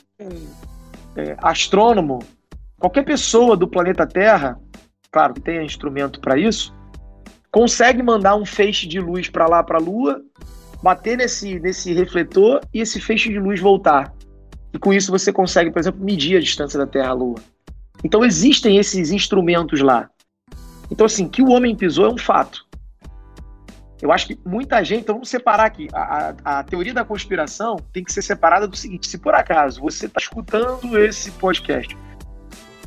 [1.17, 2.19] é, astrônomo,
[2.79, 4.61] qualquer pessoa do planeta Terra,
[5.11, 6.75] claro que tenha instrumento para isso,
[7.51, 10.23] consegue mandar um feixe de luz para lá, para a Lua,
[10.83, 14.13] bater nesse, nesse refletor e esse feixe de luz voltar.
[14.73, 17.39] E com isso você consegue, por exemplo, medir a distância da Terra à Lua.
[18.05, 20.11] Então existem esses instrumentos lá.
[20.91, 22.67] Então, assim, que o homem pisou é um fato.
[24.01, 25.03] Eu acho que muita gente.
[25.03, 25.89] Então, vamos separar aqui.
[25.93, 29.81] A, a, a teoria da conspiração tem que ser separada do seguinte: se por acaso
[29.81, 31.97] você está escutando esse podcast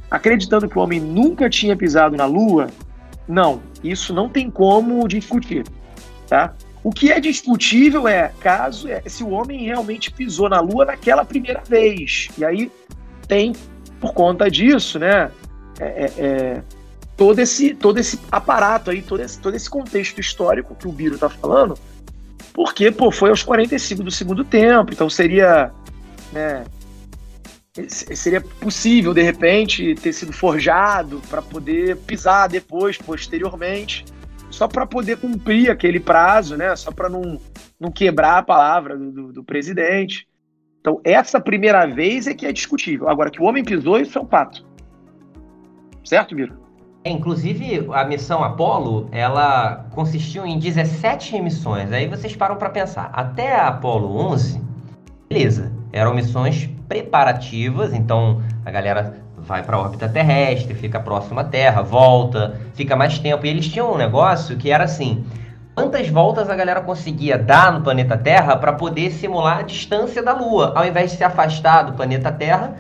[0.10, 2.68] acreditando que o homem nunca tinha pisado na Lua,
[3.28, 3.62] não.
[3.84, 5.64] Isso não tem como discutir.
[6.28, 6.54] Tá?
[6.84, 11.24] O que é discutível é caso é se o homem realmente pisou na Lua naquela
[11.24, 12.30] primeira vez.
[12.38, 12.72] E aí
[13.28, 13.54] tem,
[14.00, 15.32] por conta disso, né?
[15.80, 16.64] É, é, é
[17.20, 21.16] todo esse, todo esse aparato aí, todo esse, todo esse contexto histórico que o Biro
[21.16, 21.78] está falando,
[22.54, 25.70] porque pô, foi aos 45 do segundo tempo, então seria,
[26.32, 26.64] né,
[27.90, 34.06] seria possível de repente ter sido forjado para poder pisar depois, posteriormente,
[34.50, 37.38] só para poder cumprir aquele prazo, né, só para não,
[37.78, 40.26] não quebrar a palavra do, do, do presidente.
[40.80, 43.10] Então, essa primeira vez é que é discutível.
[43.10, 44.66] Agora, que o homem pisou, isso é um fato.
[46.06, 46.59] Certo, Biro?
[47.10, 51.92] É, inclusive, a missão Apollo, ela consistiu em 17 missões.
[51.92, 53.10] Aí vocês param para pensar.
[53.12, 54.62] Até a Apollo 11,
[55.28, 61.44] beleza, eram missões preparativas, então a galera vai para a órbita terrestre, fica próximo à
[61.44, 63.44] Terra, volta, fica mais tempo.
[63.44, 65.26] E eles tinham um negócio que era assim:
[65.74, 70.34] quantas voltas a galera conseguia dar no planeta Terra para poder simular a distância da
[70.34, 72.76] Lua, ao invés de se afastar do planeta Terra,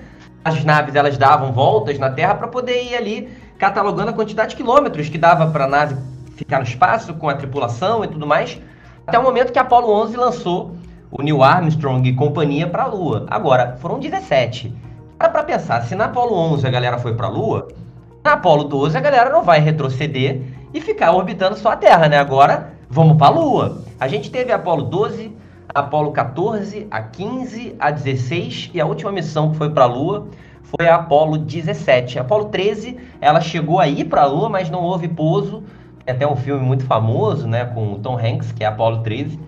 [0.46, 4.56] as naves elas davam voltas na Terra para poder ir ali catalogando a quantidade de
[4.56, 5.96] quilômetros que dava para a nave
[6.38, 8.60] ficar no espaço com a tripulação e tudo mais,
[9.06, 10.76] até o momento que a Apollo 11 lançou
[11.12, 13.26] o Neil Armstrong e companhia para a Lua.
[13.30, 14.74] Agora, foram 17.
[15.18, 17.68] Para para pensar, se na Apollo 11 a galera foi para a Lua,
[18.24, 20.42] na Apollo 12 a galera não vai retroceder
[20.74, 22.18] e ficar orbitando só a Terra, né?
[22.18, 23.82] Agora, vamos para a Lua.
[24.00, 25.36] A gente teve a Apollo 12,
[25.76, 29.88] a Apollo 14, a 15, a 16 e a última missão que foi para a
[29.88, 30.28] Lua
[30.64, 32.20] foi a Apollo 17.
[32.20, 35.64] A Apollo 13, ela chegou a ir para a Lua, mas não houve pouso.
[36.06, 39.02] Tem até um filme muito famoso, né, com o Tom Hanks, que é a Apollo
[39.04, 39.40] 13.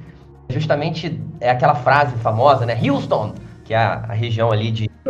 [0.50, 4.90] Justamente é aquela frase famosa, né, Houston, que é a, a região ali de...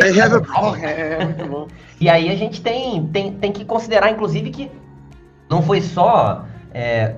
[0.81, 1.67] É, é, muito bom.
[1.99, 4.71] E aí a gente tem, tem, tem que considerar, inclusive, que
[5.49, 7.15] não foi só é,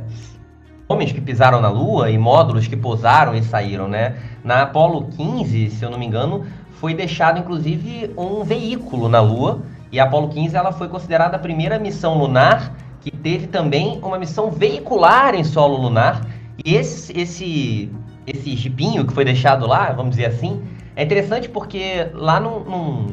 [0.87, 4.15] homens que pisaram na Lua e módulos que pousaram e saíram, né?
[4.43, 6.45] Na Apollo 15, se eu não me engano,
[6.83, 11.39] foi deixado inclusive um veículo na Lua e a Apollo 15 ela foi considerada a
[11.39, 16.27] primeira missão lunar que teve também uma missão veicular em solo lunar.
[16.65, 17.89] E esse esse
[18.27, 20.61] esse jipinho que foi deixado lá, vamos dizer assim,
[20.93, 23.07] é interessante porque lá não, não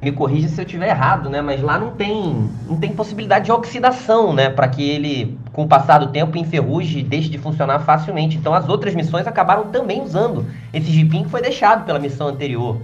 [0.00, 1.40] me corrija se eu estiver errado, né?
[1.40, 4.50] Mas lá não tem, não tem possibilidade de oxidação, né?
[4.50, 8.36] Para que ele, com o passar do tempo, enferruje e deixe de funcionar facilmente.
[8.36, 12.80] Então as outras missões acabaram também usando esse jipim que foi deixado pela missão anterior.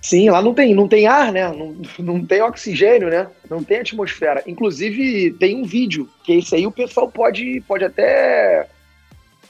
[0.00, 1.48] Sim, lá não tem, não tem ar, né?
[1.48, 3.28] Não, não tem oxigênio, né?
[3.48, 4.42] Não tem atmosfera.
[4.48, 8.66] Inclusive, tem um vídeo, que esse aí o pessoal pode, pode até.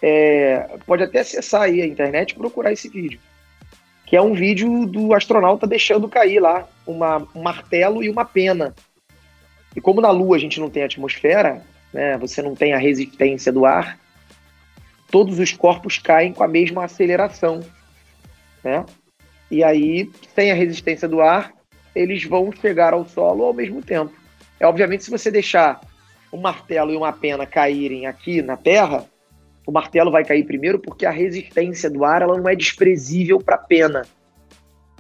[0.03, 3.19] É, pode até acessar aí a internet e procurar esse vídeo
[4.13, 8.75] que é um vídeo do astronauta deixando cair lá uma, um martelo e uma pena.
[9.75, 13.51] E como na Lua a gente não tem atmosfera, né, você não tem a resistência
[13.51, 13.99] do ar,
[15.11, 17.61] todos os corpos caem com a mesma aceleração.
[18.63, 18.85] Né?
[19.51, 21.55] E aí, sem a resistência do ar,
[21.95, 24.13] eles vão chegar ao solo ao mesmo tempo.
[24.61, 25.81] É obviamente se você deixar
[26.31, 29.07] um martelo e uma pena caírem aqui na Terra,
[29.67, 33.55] o martelo vai cair primeiro porque a resistência do ar ela não é desprezível para
[33.55, 34.03] a pena.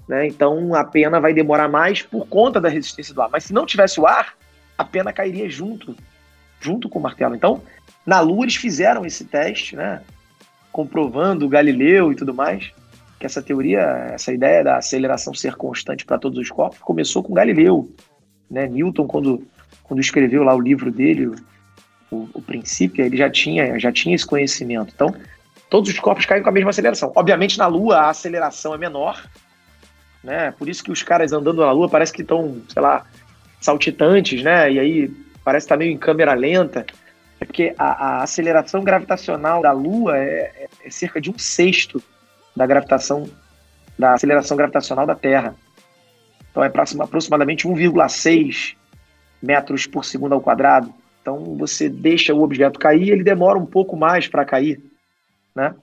[0.09, 0.27] Né?
[0.27, 3.29] Então a pena vai demorar mais por conta da resistência do ar.
[3.31, 4.35] Mas se não tivesse o ar,
[4.77, 5.95] a pena cairia junto,
[6.61, 7.35] junto com o martelo.
[7.35, 7.63] Então,
[8.07, 10.03] na Lua eles fizeram esse teste, né?
[10.73, 12.73] comprovando o Galileu e tudo mais,
[13.21, 13.81] que essa teoria,
[14.13, 17.89] essa ideia da aceleração ser constante para todos os corpos, começou com Galileu,
[18.51, 18.67] né?
[18.67, 19.47] Newton, quando,
[19.85, 21.31] quando escreveu lá o livro dele,
[22.13, 24.93] o, o princípio, ele já tinha, já tinha esse conhecimento.
[24.95, 25.15] Então,
[25.71, 27.11] todos os corpos caem com a mesma aceleração.
[27.17, 29.25] Obviamente, na Lua, a aceleração é menor,
[30.23, 30.53] né?
[30.53, 33.07] Por isso que os caras andando na Lua parece que estão, sei lá,
[33.61, 34.71] saltitantes, né?
[34.71, 35.09] E aí
[35.43, 36.85] parece estar tá meio em câmera lenta.
[37.41, 37.87] É porque a,
[38.19, 42.03] a aceleração gravitacional da Lua é, é, é cerca de um sexto
[42.55, 43.29] da gravitação
[43.99, 45.55] da aceleração gravitacional da Terra.
[46.51, 48.75] Então é aproximadamente 1,6
[49.43, 50.93] metros por segundo ao quadrado.
[51.23, 54.83] Então você deixa o objeto cair, ele demora um pouco mais para cair,
[55.55, 55.75] né?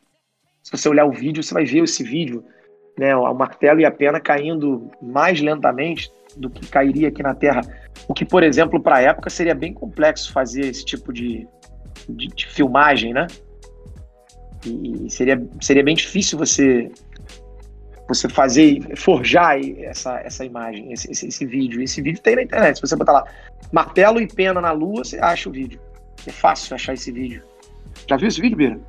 [0.62, 2.44] Se você olhar o vídeo, você vai ver esse vídeo,
[2.98, 3.16] né?
[3.16, 7.62] O martelo e a pena caindo mais lentamente do que cairia aqui na Terra.
[8.08, 11.48] O que, por exemplo, para a época seria bem complexo fazer esse tipo de,
[12.08, 13.26] de, de filmagem, né?
[14.66, 16.92] E, e seria, seria bem difícil você
[18.10, 21.82] você fazer, forjar essa, essa imagem, esse, esse, esse, vídeo.
[21.82, 22.76] Esse vídeo tem na internet.
[22.76, 23.24] Se você botar lá
[23.72, 25.80] martelo e pena na lua, você acha o vídeo.
[26.26, 27.44] É fácil achar esse vídeo.
[28.08, 28.80] Já viu esse vídeo, Bira?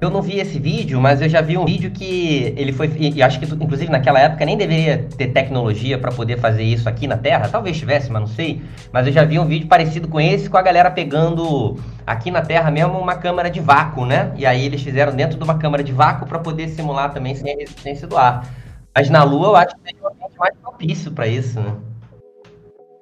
[0.00, 2.90] Eu não vi esse vídeo, mas eu já vi um vídeo que ele foi.
[2.98, 7.06] E acho que, inclusive, naquela época nem deveria ter tecnologia para poder fazer isso aqui
[7.06, 7.48] na Terra.
[7.48, 8.60] Talvez tivesse, mas não sei.
[8.92, 12.42] Mas eu já vi um vídeo parecido com esse, com a galera pegando aqui na
[12.42, 14.32] Terra mesmo uma câmara de vácuo, né?
[14.36, 17.54] E aí eles fizeram dentro de uma câmara de vácuo para poder simular também sem
[17.54, 18.46] a resistência do ar.
[18.94, 21.74] Mas na Lua eu acho que seria um ambiente mais propício para isso, né?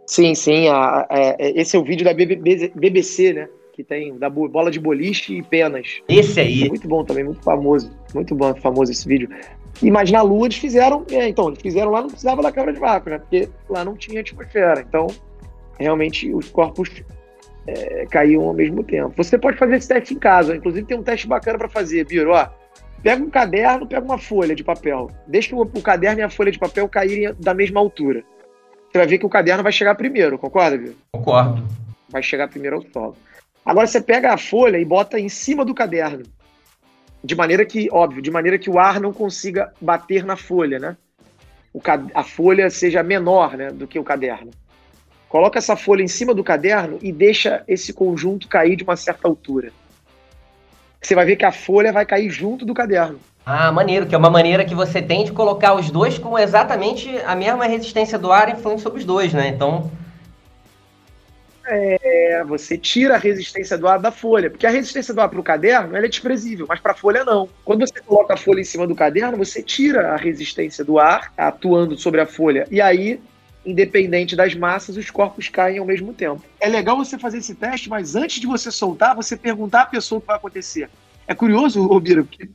[0.06, 0.68] Sim, sim.
[0.68, 3.48] A, a, é, esse é o vídeo da BBC, né?
[3.72, 6.02] Que tem da bola de boliche e penas.
[6.08, 6.68] Esse aí.
[6.68, 7.90] Muito bom também, muito famoso.
[8.14, 9.28] Muito bom, famoso esse vídeo.
[9.82, 12.74] E, mas na Lua eles fizeram, é, então, eles fizeram lá, não precisava da câmera
[12.74, 13.18] de vácuo, né?
[13.18, 14.84] Porque lá não tinha atmosfera.
[14.86, 15.06] Então,
[15.78, 17.02] realmente, os corpos
[17.66, 19.14] é, caíam ao mesmo tempo.
[19.16, 20.54] Você pode fazer esse teste em casa.
[20.54, 22.32] Inclusive, tem um teste bacana para fazer, Biro.
[22.32, 22.46] Ó,
[23.02, 25.10] pega um caderno, pega uma folha de papel.
[25.26, 28.22] Deixa o, o caderno e a folha de papel caírem da mesma altura.
[28.90, 30.96] Você vai ver que o caderno vai chegar primeiro, concorda, Biro?
[31.12, 31.66] Concordo.
[32.10, 33.16] Vai chegar primeiro ao solo.
[33.64, 36.24] Agora você pega a folha e bota em cima do caderno.
[37.22, 40.96] De maneira que, óbvio, de maneira que o ar não consiga bater na folha, né?
[41.72, 41.80] O,
[42.14, 44.50] a folha seja menor né, do que o caderno.
[45.28, 49.28] Coloca essa folha em cima do caderno e deixa esse conjunto cair de uma certa
[49.28, 49.72] altura.
[51.00, 53.18] Você vai ver que a folha vai cair junto do caderno.
[53.44, 57.08] Ah, maneiro, que é uma maneira que você tem de colocar os dois com exatamente
[57.24, 59.48] a mesma resistência do ar influindo sobre os dois, né?
[59.48, 59.90] Então,
[61.74, 65.40] é, você tira a resistência do ar da folha, porque a resistência do ar para
[65.40, 67.48] o caderno é desprezível, mas para a folha não.
[67.64, 71.32] Quando você coloca a folha em cima do caderno, você tira a resistência do ar
[71.36, 73.20] atuando sobre a folha, e aí,
[73.64, 76.42] independente das massas, os corpos caem ao mesmo tempo.
[76.60, 80.18] É legal você fazer esse teste, mas antes de você soltar, você perguntar à pessoa
[80.18, 80.90] o que vai acontecer.
[81.26, 82.48] É curioso, Obira, porque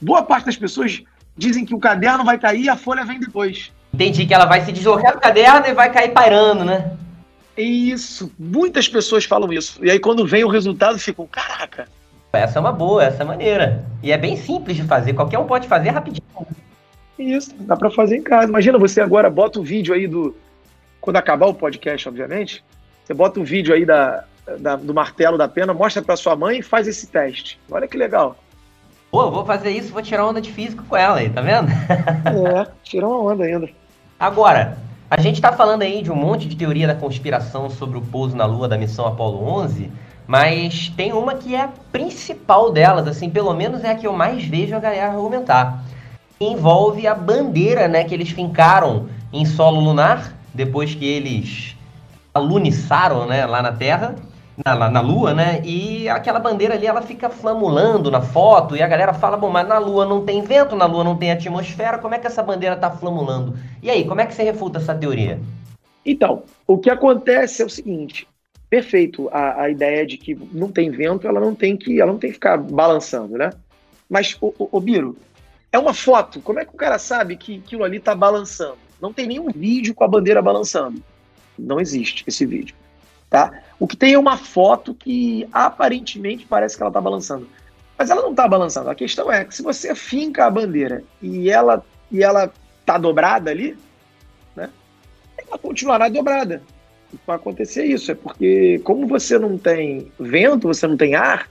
[0.00, 1.02] boa parte das pessoas
[1.36, 3.72] dizem que o caderno vai cair e a folha vem depois.
[3.94, 6.96] Entendi que ela vai se deslocar do caderno e vai cair pairando, né?
[7.58, 9.84] Isso, muitas pessoas falam isso.
[9.84, 11.88] E aí quando vem o resultado, ficam, caraca.
[12.32, 13.84] Essa é uma boa, essa é maneira.
[14.02, 16.22] E é bem simples de fazer, qualquer um pode fazer rapidinho.
[17.18, 18.48] Isso, dá para fazer em casa.
[18.48, 20.36] Imagina você agora bota o um vídeo aí do
[21.00, 22.62] quando acabar o podcast, obviamente,
[23.04, 24.24] você bota um vídeo aí da,
[24.58, 27.58] da do martelo da pena, mostra para sua mãe e faz esse teste.
[27.70, 28.36] Olha que legal.
[29.10, 31.68] Pô, vou fazer isso, vou tirar onda de físico com ela aí, tá vendo?
[31.70, 33.68] é, tirar uma onda ainda.
[34.20, 34.76] Agora,
[35.10, 38.36] a gente está falando aí de um monte de teoria da conspiração sobre o pouso
[38.36, 39.90] na Lua da missão Apollo 11,
[40.26, 44.12] mas tem uma que é a principal delas, assim, pelo menos é a que eu
[44.12, 45.82] mais vejo a galera argumentar.
[46.40, 51.74] envolve a bandeira, né, que eles fincaram em solo lunar depois que eles
[52.32, 54.14] aluniçaram, né, lá na Terra
[54.64, 55.60] na, na Lua, né?
[55.64, 59.66] E aquela bandeira ali, ela fica flamulando na foto e a galera fala, bom, mas
[59.66, 62.76] na Lua não tem vento, na Lua não tem atmosfera, como é que essa bandeira
[62.76, 63.56] tá flamulando?
[63.82, 65.40] E aí, como é que você refuta essa teoria?
[66.04, 68.26] Então, o que acontece é o seguinte,
[68.68, 72.18] perfeito a, a ideia de que não tem vento, ela não tem que, ela não
[72.18, 73.50] tem que ficar balançando, né?
[74.08, 75.16] Mas, o, o, o Biro,
[75.70, 78.78] é uma foto, como é que o cara sabe que aquilo ali tá balançando?
[79.00, 81.02] Não tem nenhum vídeo com a bandeira balançando.
[81.58, 82.74] Não existe esse vídeo.
[83.30, 83.62] Tá?
[83.78, 87.46] O que tem é uma foto que aparentemente parece que ela está balançando.
[87.96, 88.88] Mas ela não está balançando.
[88.88, 92.50] A questão é que se você finca a bandeira e ela e ela
[92.80, 93.76] está dobrada ali,
[94.56, 94.70] né,
[95.36, 96.62] ela continuará dobrada.
[97.26, 98.10] Vai acontecer isso.
[98.10, 101.48] É porque, como você não tem vento, você não tem ar,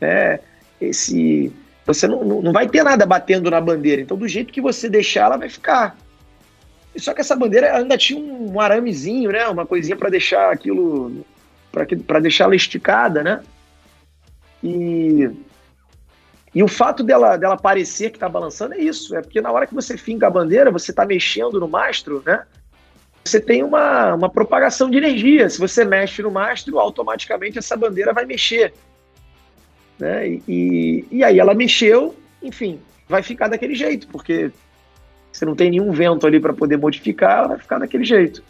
[0.00, 0.40] né,
[0.80, 1.52] esse,
[1.86, 4.02] você não, não vai ter nada batendo na bandeira.
[4.02, 5.96] Então, do jeito que você deixar, ela vai ficar.
[6.96, 9.46] Só que essa bandeira ainda tinha um aramezinho, né?
[9.48, 11.24] Uma coisinha para deixar aquilo.
[12.06, 13.42] para deixar ela esticada, né?
[14.62, 15.30] E,
[16.54, 19.14] e o fato dela, dela parecer que está balançando é isso.
[19.16, 22.44] É porque na hora que você finca a bandeira, você está mexendo no mastro, né?
[23.24, 25.48] você tem uma, uma propagação de energia.
[25.48, 28.72] Se você mexe no mastro, automaticamente essa bandeira vai mexer.
[29.98, 30.28] Né?
[30.28, 34.50] E, e, e aí ela mexeu, enfim, vai ficar daquele jeito, porque
[35.32, 38.42] você não tem nenhum vento ali para poder modificar, ela vai ficar daquele jeito.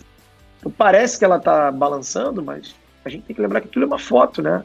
[0.58, 2.74] Então, parece que ela está balançando, mas
[3.04, 4.62] a gente tem que lembrar que aquilo é uma foto, né?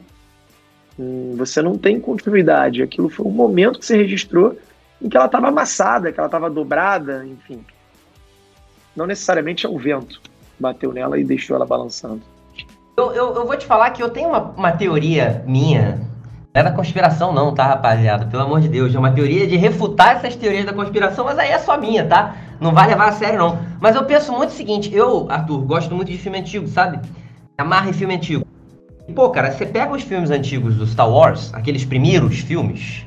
[0.99, 2.81] Hum, você não tem continuidade.
[2.81, 4.57] Aquilo foi um momento que você registrou
[5.01, 7.63] em que ela estava amassada, que ela estava dobrada, enfim.
[8.95, 10.21] Não necessariamente é o vento
[10.59, 12.21] bateu nela e deixou ela balançando.
[12.97, 15.99] Eu, eu, eu vou te falar que eu tenho uma, uma teoria minha,
[16.55, 18.25] não é da conspiração não, tá, rapaziada?
[18.27, 21.49] Pelo amor de Deus, é uma teoria de refutar essas teorias da conspiração, mas aí
[21.49, 22.33] é só minha, tá?
[22.61, 23.59] Não vai levar a sério não.
[23.81, 27.01] Mas eu penso muito o seguinte, eu, Arthur, gosto muito de filme antigo, sabe?
[27.57, 28.45] Amarra em filme antigo.
[29.05, 33.05] E, pô, cara, você pega os filmes antigos do Star Wars, aqueles primeiros filmes,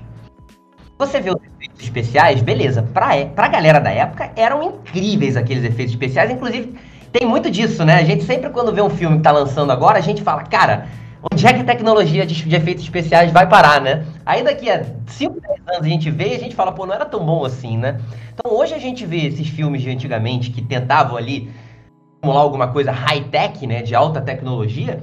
[0.98, 5.64] você vê os efeitos especiais, beleza, pra, é, pra galera da época eram incríveis aqueles
[5.64, 6.74] efeitos especiais, inclusive
[7.10, 7.94] tem muito disso, né?
[7.94, 10.86] A gente sempre quando vê um filme que tá lançando agora, a gente fala, cara,
[11.22, 14.04] onde é que a tecnologia de, efeitos especiais vai parar, né?
[14.24, 16.94] Aí daqui a 5, 10 anos a gente vê e a gente fala, pô, não
[16.94, 18.00] era tão bom assim, né?
[18.34, 21.50] Então hoje a gente vê esses filmes de antigamente que tentavam ali
[22.20, 25.00] simular alguma coisa high-tech, né, de alta tecnologia,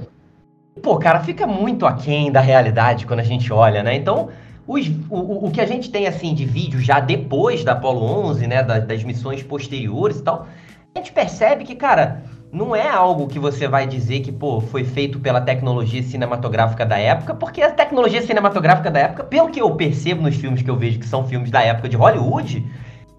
[0.82, 3.94] pô, cara, fica muito aquém da realidade quando a gente olha, né?
[3.94, 4.28] Então,
[4.66, 8.46] os, o, o que a gente tem, assim, de vídeo já depois da Apollo 11,
[8.46, 10.46] né, das, das missões posteriores e tal,
[10.94, 12.22] a gente percebe que, cara,
[12.56, 16.98] não é algo que você vai dizer que, pô, foi feito pela tecnologia cinematográfica da
[16.98, 20.76] época, porque a tecnologia cinematográfica da época, pelo que eu percebo nos filmes que eu
[20.76, 22.64] vejo que são filmes da época de Hollywood,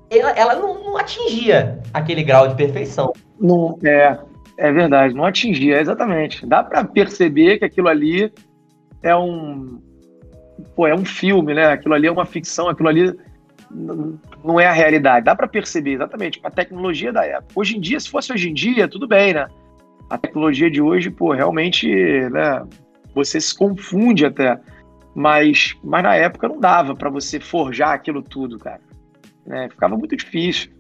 [0.10, 3.14] ela, ela não, não, atingia aquele grau de perfeição.
[3.40, 4.18] Não, é,
[4.58, 6.44] é verdade, não atingia, exatamente.
[6.44, 8.34] Dá para perceber que aquilo ali
[9.04, 9.80] é um,
[10.76, 11.68] pô, é um filme, né?
[11.68, 13.16] Aquilo ali é uma ficção, aquilo ali
[13.72, 15.26] não é a realidade.
[15.26, 17.54] Dá para perceber exatamente a tecnologia da época.
[17.56, 19.48] Hoje em dia, se fosse hoje em dia, tudo bem, né?
[20.10, 21.88] A tecnologia de hoje, pô, realmente,
[22.30, 22.66] né?
[23.14, 24.60] Você se confunde até.
[25.16, 28.82] Mas, mas na época não dava para você forjar aquilo tudo, cara.
[29.46, 29.68] Né?
[29.70, 30.72] Ficava muito difícil.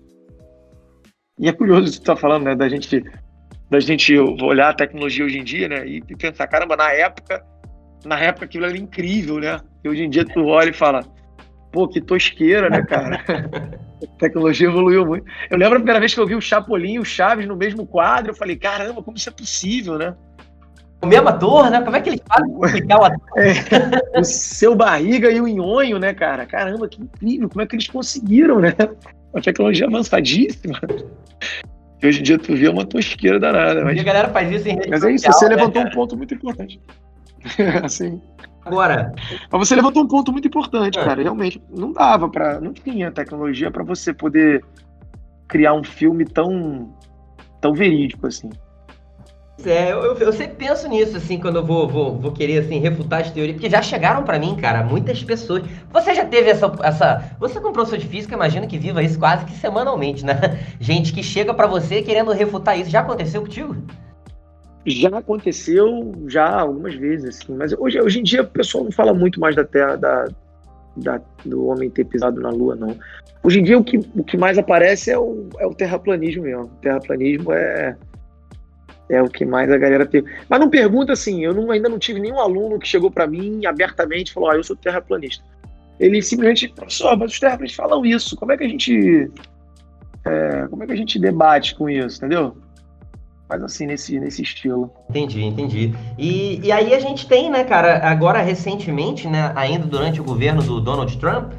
[1.39, 2.55] E é curioso você tá falando, né?
[2.55, 3.03] Da gente,
[3.69, 5.87] da gente olhar a tecnologia hoje em dia, né?
[5.87, 7.43] E pensar, caramba, na época,
[8.05, 9.59] na época aquilo era incrível, né?
[9.83, 11.03] E hoje em dia tu olha e fala,
[11.71, 13.23] Pô, que tosqueira, né, cara?
[14.03, 15.25] a tecnologia evoluiu muito.
[15.49, 17.85] Eu lembro a primeira vez que eu vi o Chapolin e o Chaves no mesmo
[17.85, 20.15] quadro, eu falei, caramba, como isso é possível, né?
[21.01, 21.81] O mesmo ator, né?
[21.81, 23.21] Como é que eles fazem o ator?
[24.13, 26.45] É, o seu barriga e o nhonho, né, cara?
[26.45, 28.73] Caramba, que incrível, como é que eles conseguiram, né?
[29.31, 30.79] Uma tecnologia avançadíssima.
[32.01, 33.83] E hoje em dia tu vê uma tosqueira danada.
[33.83, 33.97] Mas...
[33.97, 35.89] E a galera faz isso em rede Mas é isso, você né, levantou cara?
[35.89, 36.79] um ponto muito importante.
[37.83, 38.21] assim.
[38.67, 39.13] Agora.
[39.51, 41.03] Mas você levantou um ponto muito importante, é.
[41.03, 41.21] cara.
[41.21, 44.63] Realmente, não dava para, não tinha tecnologia para você poder
[45.47, 46.93] criar um filme tão,
[47.61, 48.49] tão verídico assim.
[49.65, 53.21] É, eu, eu, sempre penso nisso, assim, quando eu vou, vou, vou querer, assim, refutar
[53.21, 55.63] as teorias, porque já chegaram para mim, cara, muitas pessoas.
[55.91, 57.31] Você já teve essa, essa...
[57.39, 60.59] Você como professor de física, imagina que viva isso quase que semanalmente, né?
[60.79, 62.91] Gente que chega para você querendo refutar isso.
[62.91, 63.75] Já aconteceu contigo?
[64.89, 69.13] Já aconteceu já algumas vezes, assim, mas hoje, hoje em dia o pessoal não fala
[69.13, 70.29] muito mais da Terra, da,
[70.95, 72.97] da, do homem ter pisado na Lua, não.
[73.43, 76.63] Hoje em dia o que, o que mais aparece é o, é o terraplanismo mesmo.
[76.63, 77.97] O terraplanismo é,
[79.09, 80.23] é o que mais a galera tem.
[80.47, 83.65] Mas não pergunta assim, eu não, ainda não tive nenhum aluno que chegou para mim
[83.65, 85.43] abertamente e falou: ah, eu sou terraplanista.
[85.99, 89.29] Ele simplesmente, professor, mas os terraplanistas falam isso, como é que a gente.
[90.23, 92.55] É, como é que a gente debate com isso, entendeu?
[93.49, 94.91] Mas assim, nesse, nesse estilo.
[95.09, 95.93] Entendi, entendi.
[96.17, 100.61] E, e aí a gente tem, né, cara, agora recentemente, né, ainda durante o governo
[100.61, 101.53] do Donald Trump,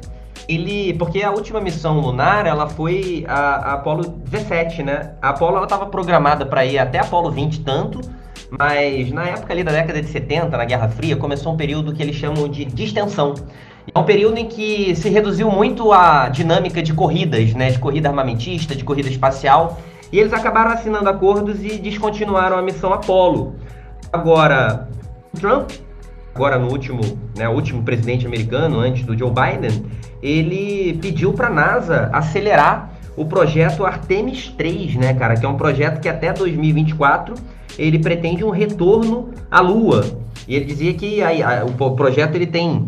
[0.47, 5.13] ele, porque a última missão lunar, ela foi a, a Apollo 17, né?
[5.21, 8.01] A Apollo, ela estava programada para ir até Apollo 20 tanto,
[8.49, 12.01] mas na época ali da década de 70, na Guerra Fria, começou um período que
[12.01, 13.35] eles chamam de distensão.
[13.93, 17.69] É um período em que se reduziu muito a dinâmica de corridas, né?
[17.69, 19.79] De corrida armamentista, de corrida espacial.
[20.11, 23.55] E eles acabaram assinando acordos e descontinuaram a missão Apollo.
[24.11, 24.87] Agora,
[25.39, 25.71] Trump,
[26.33, 27.01] agora no último,
[27.37, 29.85] né, último presidente americano, antes do Joe Biden,
[30.21, 35.57] ele pediu para a NASA acelerar o projeto Artemis 3, né, cara, que é um
[35.57, 37.35] projeto que até 2024
[37.77, 40.03] ele pretende um retorno à Lua.
[40.47, 42.87] E ele dizia que a, a, o projeto ele tem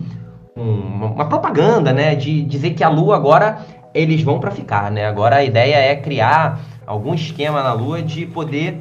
[0.57, 3.59] um, uma propaganda, né, de dizer que a Lua agora
[3.93, 5.05] eles vão para ficar, né?
[5.05, 6.61] Agora a ideia é criar
[6.91, 8.79] algum esquema na Lua de poder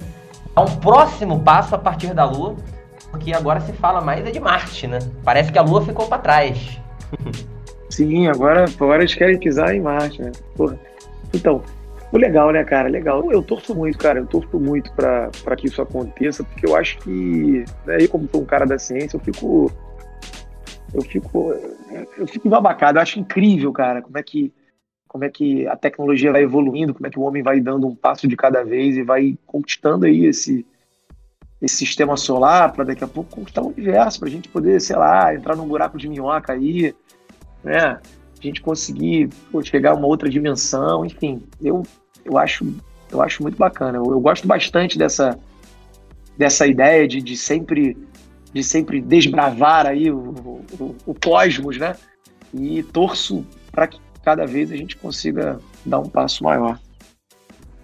[0.54, 2.56] dar um próximo passo a partir da Lua,
[3.10, 4.98] porque agora se fala mais é de Marte, né?
[5.24, 6.80] Parece que a Lua ficou para trás.
[7.88, 10.32] Sim, agora, agora eles querem pisar em Marte, né?
[10.56, 10.78] Porra.
[11.32, 11.62] Então,
[12.12, 12.88] Legal, né, cara?
[12.88, 13.30] Legal.
[13.30, 14.18] Eu torço muito, cara.
[14.18, 18.42] Eu torço muito para que isso aconteça, porque eu acho que, né, eu como sou
[18.42, 19.70] um cara da ciência, eu fico
[20.92, 21.54] eu fico
[22.18, 22.98] eu fico embabacado.
[22.98, 24.52] Eu acho incrível, cara, como é que
[25.10, 27.96] como é que a tecnologia vai evoluindo, como é que o homem vai dando um
[27.96, 30.64] passo de cada vez e vai conquistando aí esse
[31.60, 34.96] esse sistema solar para daqui a pouco conquistar o universo, para a gente poder, sei
[34.96, 36.94] lá, entrar num buraco de minhoca aí,
[37.62, 37.98] né?
[37.98, 41.82] A gente conseguir pô, chegar a uma outra dimensão, enfim, eu,
[42.24, 42.64] eu acho
[43.10, 43.98] eu acho muito bacana.
[43.98, 45.36] Eu, eu gosto bastante dessa
[46.38, 47.98] dessa ideia de, de sempre
[48.54, 50.18] de sempre desbravar aí o,
[50.78, 51.96] o, o cosmos, né?
[52.54, 53.98] E torço para que
[54.30, 56.78] cada vez a gente consiga dar um passo maior.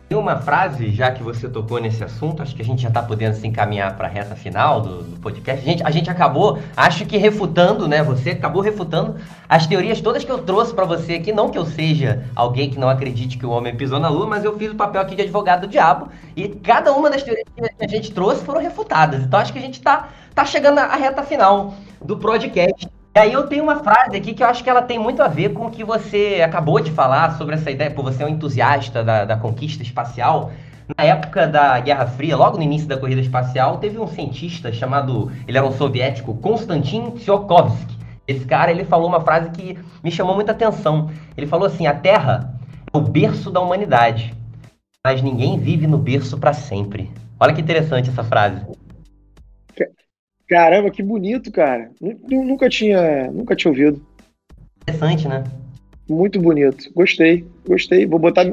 [0.09, 3.03] Tem uma frase, já que você tocou nesse assunto, acho que a gente já está
[3.03, 5.61] podendo se encaminhar para a reta final do, do, podcast.
[5.61, 8.05] A gente, a gente acabou, acho que refutando, né?
[8.05, 9.17] Você acabou refutando
[9.49, 11.33] as teorias todas que eu trouxe para você aqui.
[11.33, 14.45] Não que eu seja alguém que não acredite que o homem pisou na lua, mas
[14.45, 16.09] eu fiz o papel aqui de advogado do diabo.
[16.37, 19.25] E cada uma das teorias que a gente trouxe foram refutadas.
[19.25, 22.89] Então acho que a gente está tá chegando à reta final do podcast.
[23.17, 25.27] E aí eu tenho uma frase aqui que eu acho que ela tem muito a
[25.27, 28.29] ver com o que você acabou de falar sobre essa ideia, por você é um
[28.29, 30.53] entusiasta da, da conquista espacial.
[30.99, 35.33] Na época da Guerra Fria, logo no início da corrida espacial, teve um cientista chamado,
[35.49, 37.97] ele era um soviético, Konstantin Tsiolkovsky.
[38.29, 41.11] Esse cara, ele falou uma frase que me chamou muita atenção.
[41.39, 42.55] Ele falou assim: "A Terra
[42.93, 44.35] é o berço da humanidade,
[45.03, 47.11] mas ninguém vive no berço para sempre".
[47.41, 48.61] Olha que interessante essa frase.
[50.49, 51.91] Caramba, que bonito, cara.
[52.01, 54.01] Nunca tinha, nunca tinha ouvido.
[54.83, 55.43] Interessante, né?
[56.09, 56.89] Muito bonito.
[56.95, 58.07] Gostei, gostei.
[58.07, 58.45] Vou botar,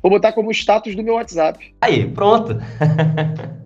[0.00, 1.74] vou botar como status do meu WhatsApp.
[1.80, 2.56] Aí, pronto.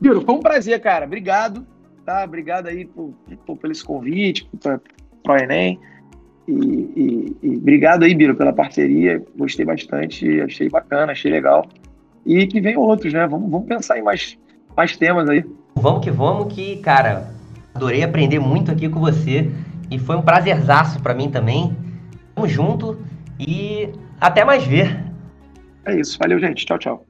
[0.00, 1.06] Biro, foi um prazer, cara.
[1.06, 1.64] Obrigado,
[2.04, 2.24] tá?
[2.24, 3.14] Obrigado aí por,
[3.46, 4.80] por, por esse convite, para
[5.28, 5.78] o Enem.
[6.48, 9.22] E, e, e, obrigado aí, Biro, pela parceria.
[9.36, 11.68] Gostei bastante, achei bacana, achei legal.
[12.26, 13.28] E que venham outros, né?
[13.28, 14.36] Vamos, vamos pensar em mais
[14.76, 15.44] mais temas aí.
[15.74, 17.32] Vamos que vamos, que, cara,
[17.74, 19.50] adorei aprender muito aqui com você
[19.90, 21.76] e foi um prazerzaço para mim também.
[22.34, 22.98] Tamo junto
[23.38, 23.88] e
[24.20, 25.04] até mais ver.
[25.84, 26.64] É isso, valeu, gente.
[26.64, 27.06] Tchau, tchau.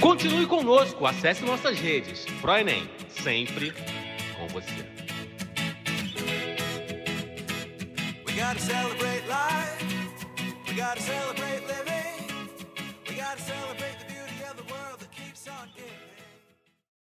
[0.00, 2.26] Continue conosco, acesse nossas redes.
[2.40, 3.72] ProEnem, sempre
[4.36, 4.84] com você.
[8.26, 9.84] We gotta celebrate life.
[10.68, 11.91] We gotta celebrate
[13.22, 16.01] gotta celebrate the beauty of the world that keeps on giving.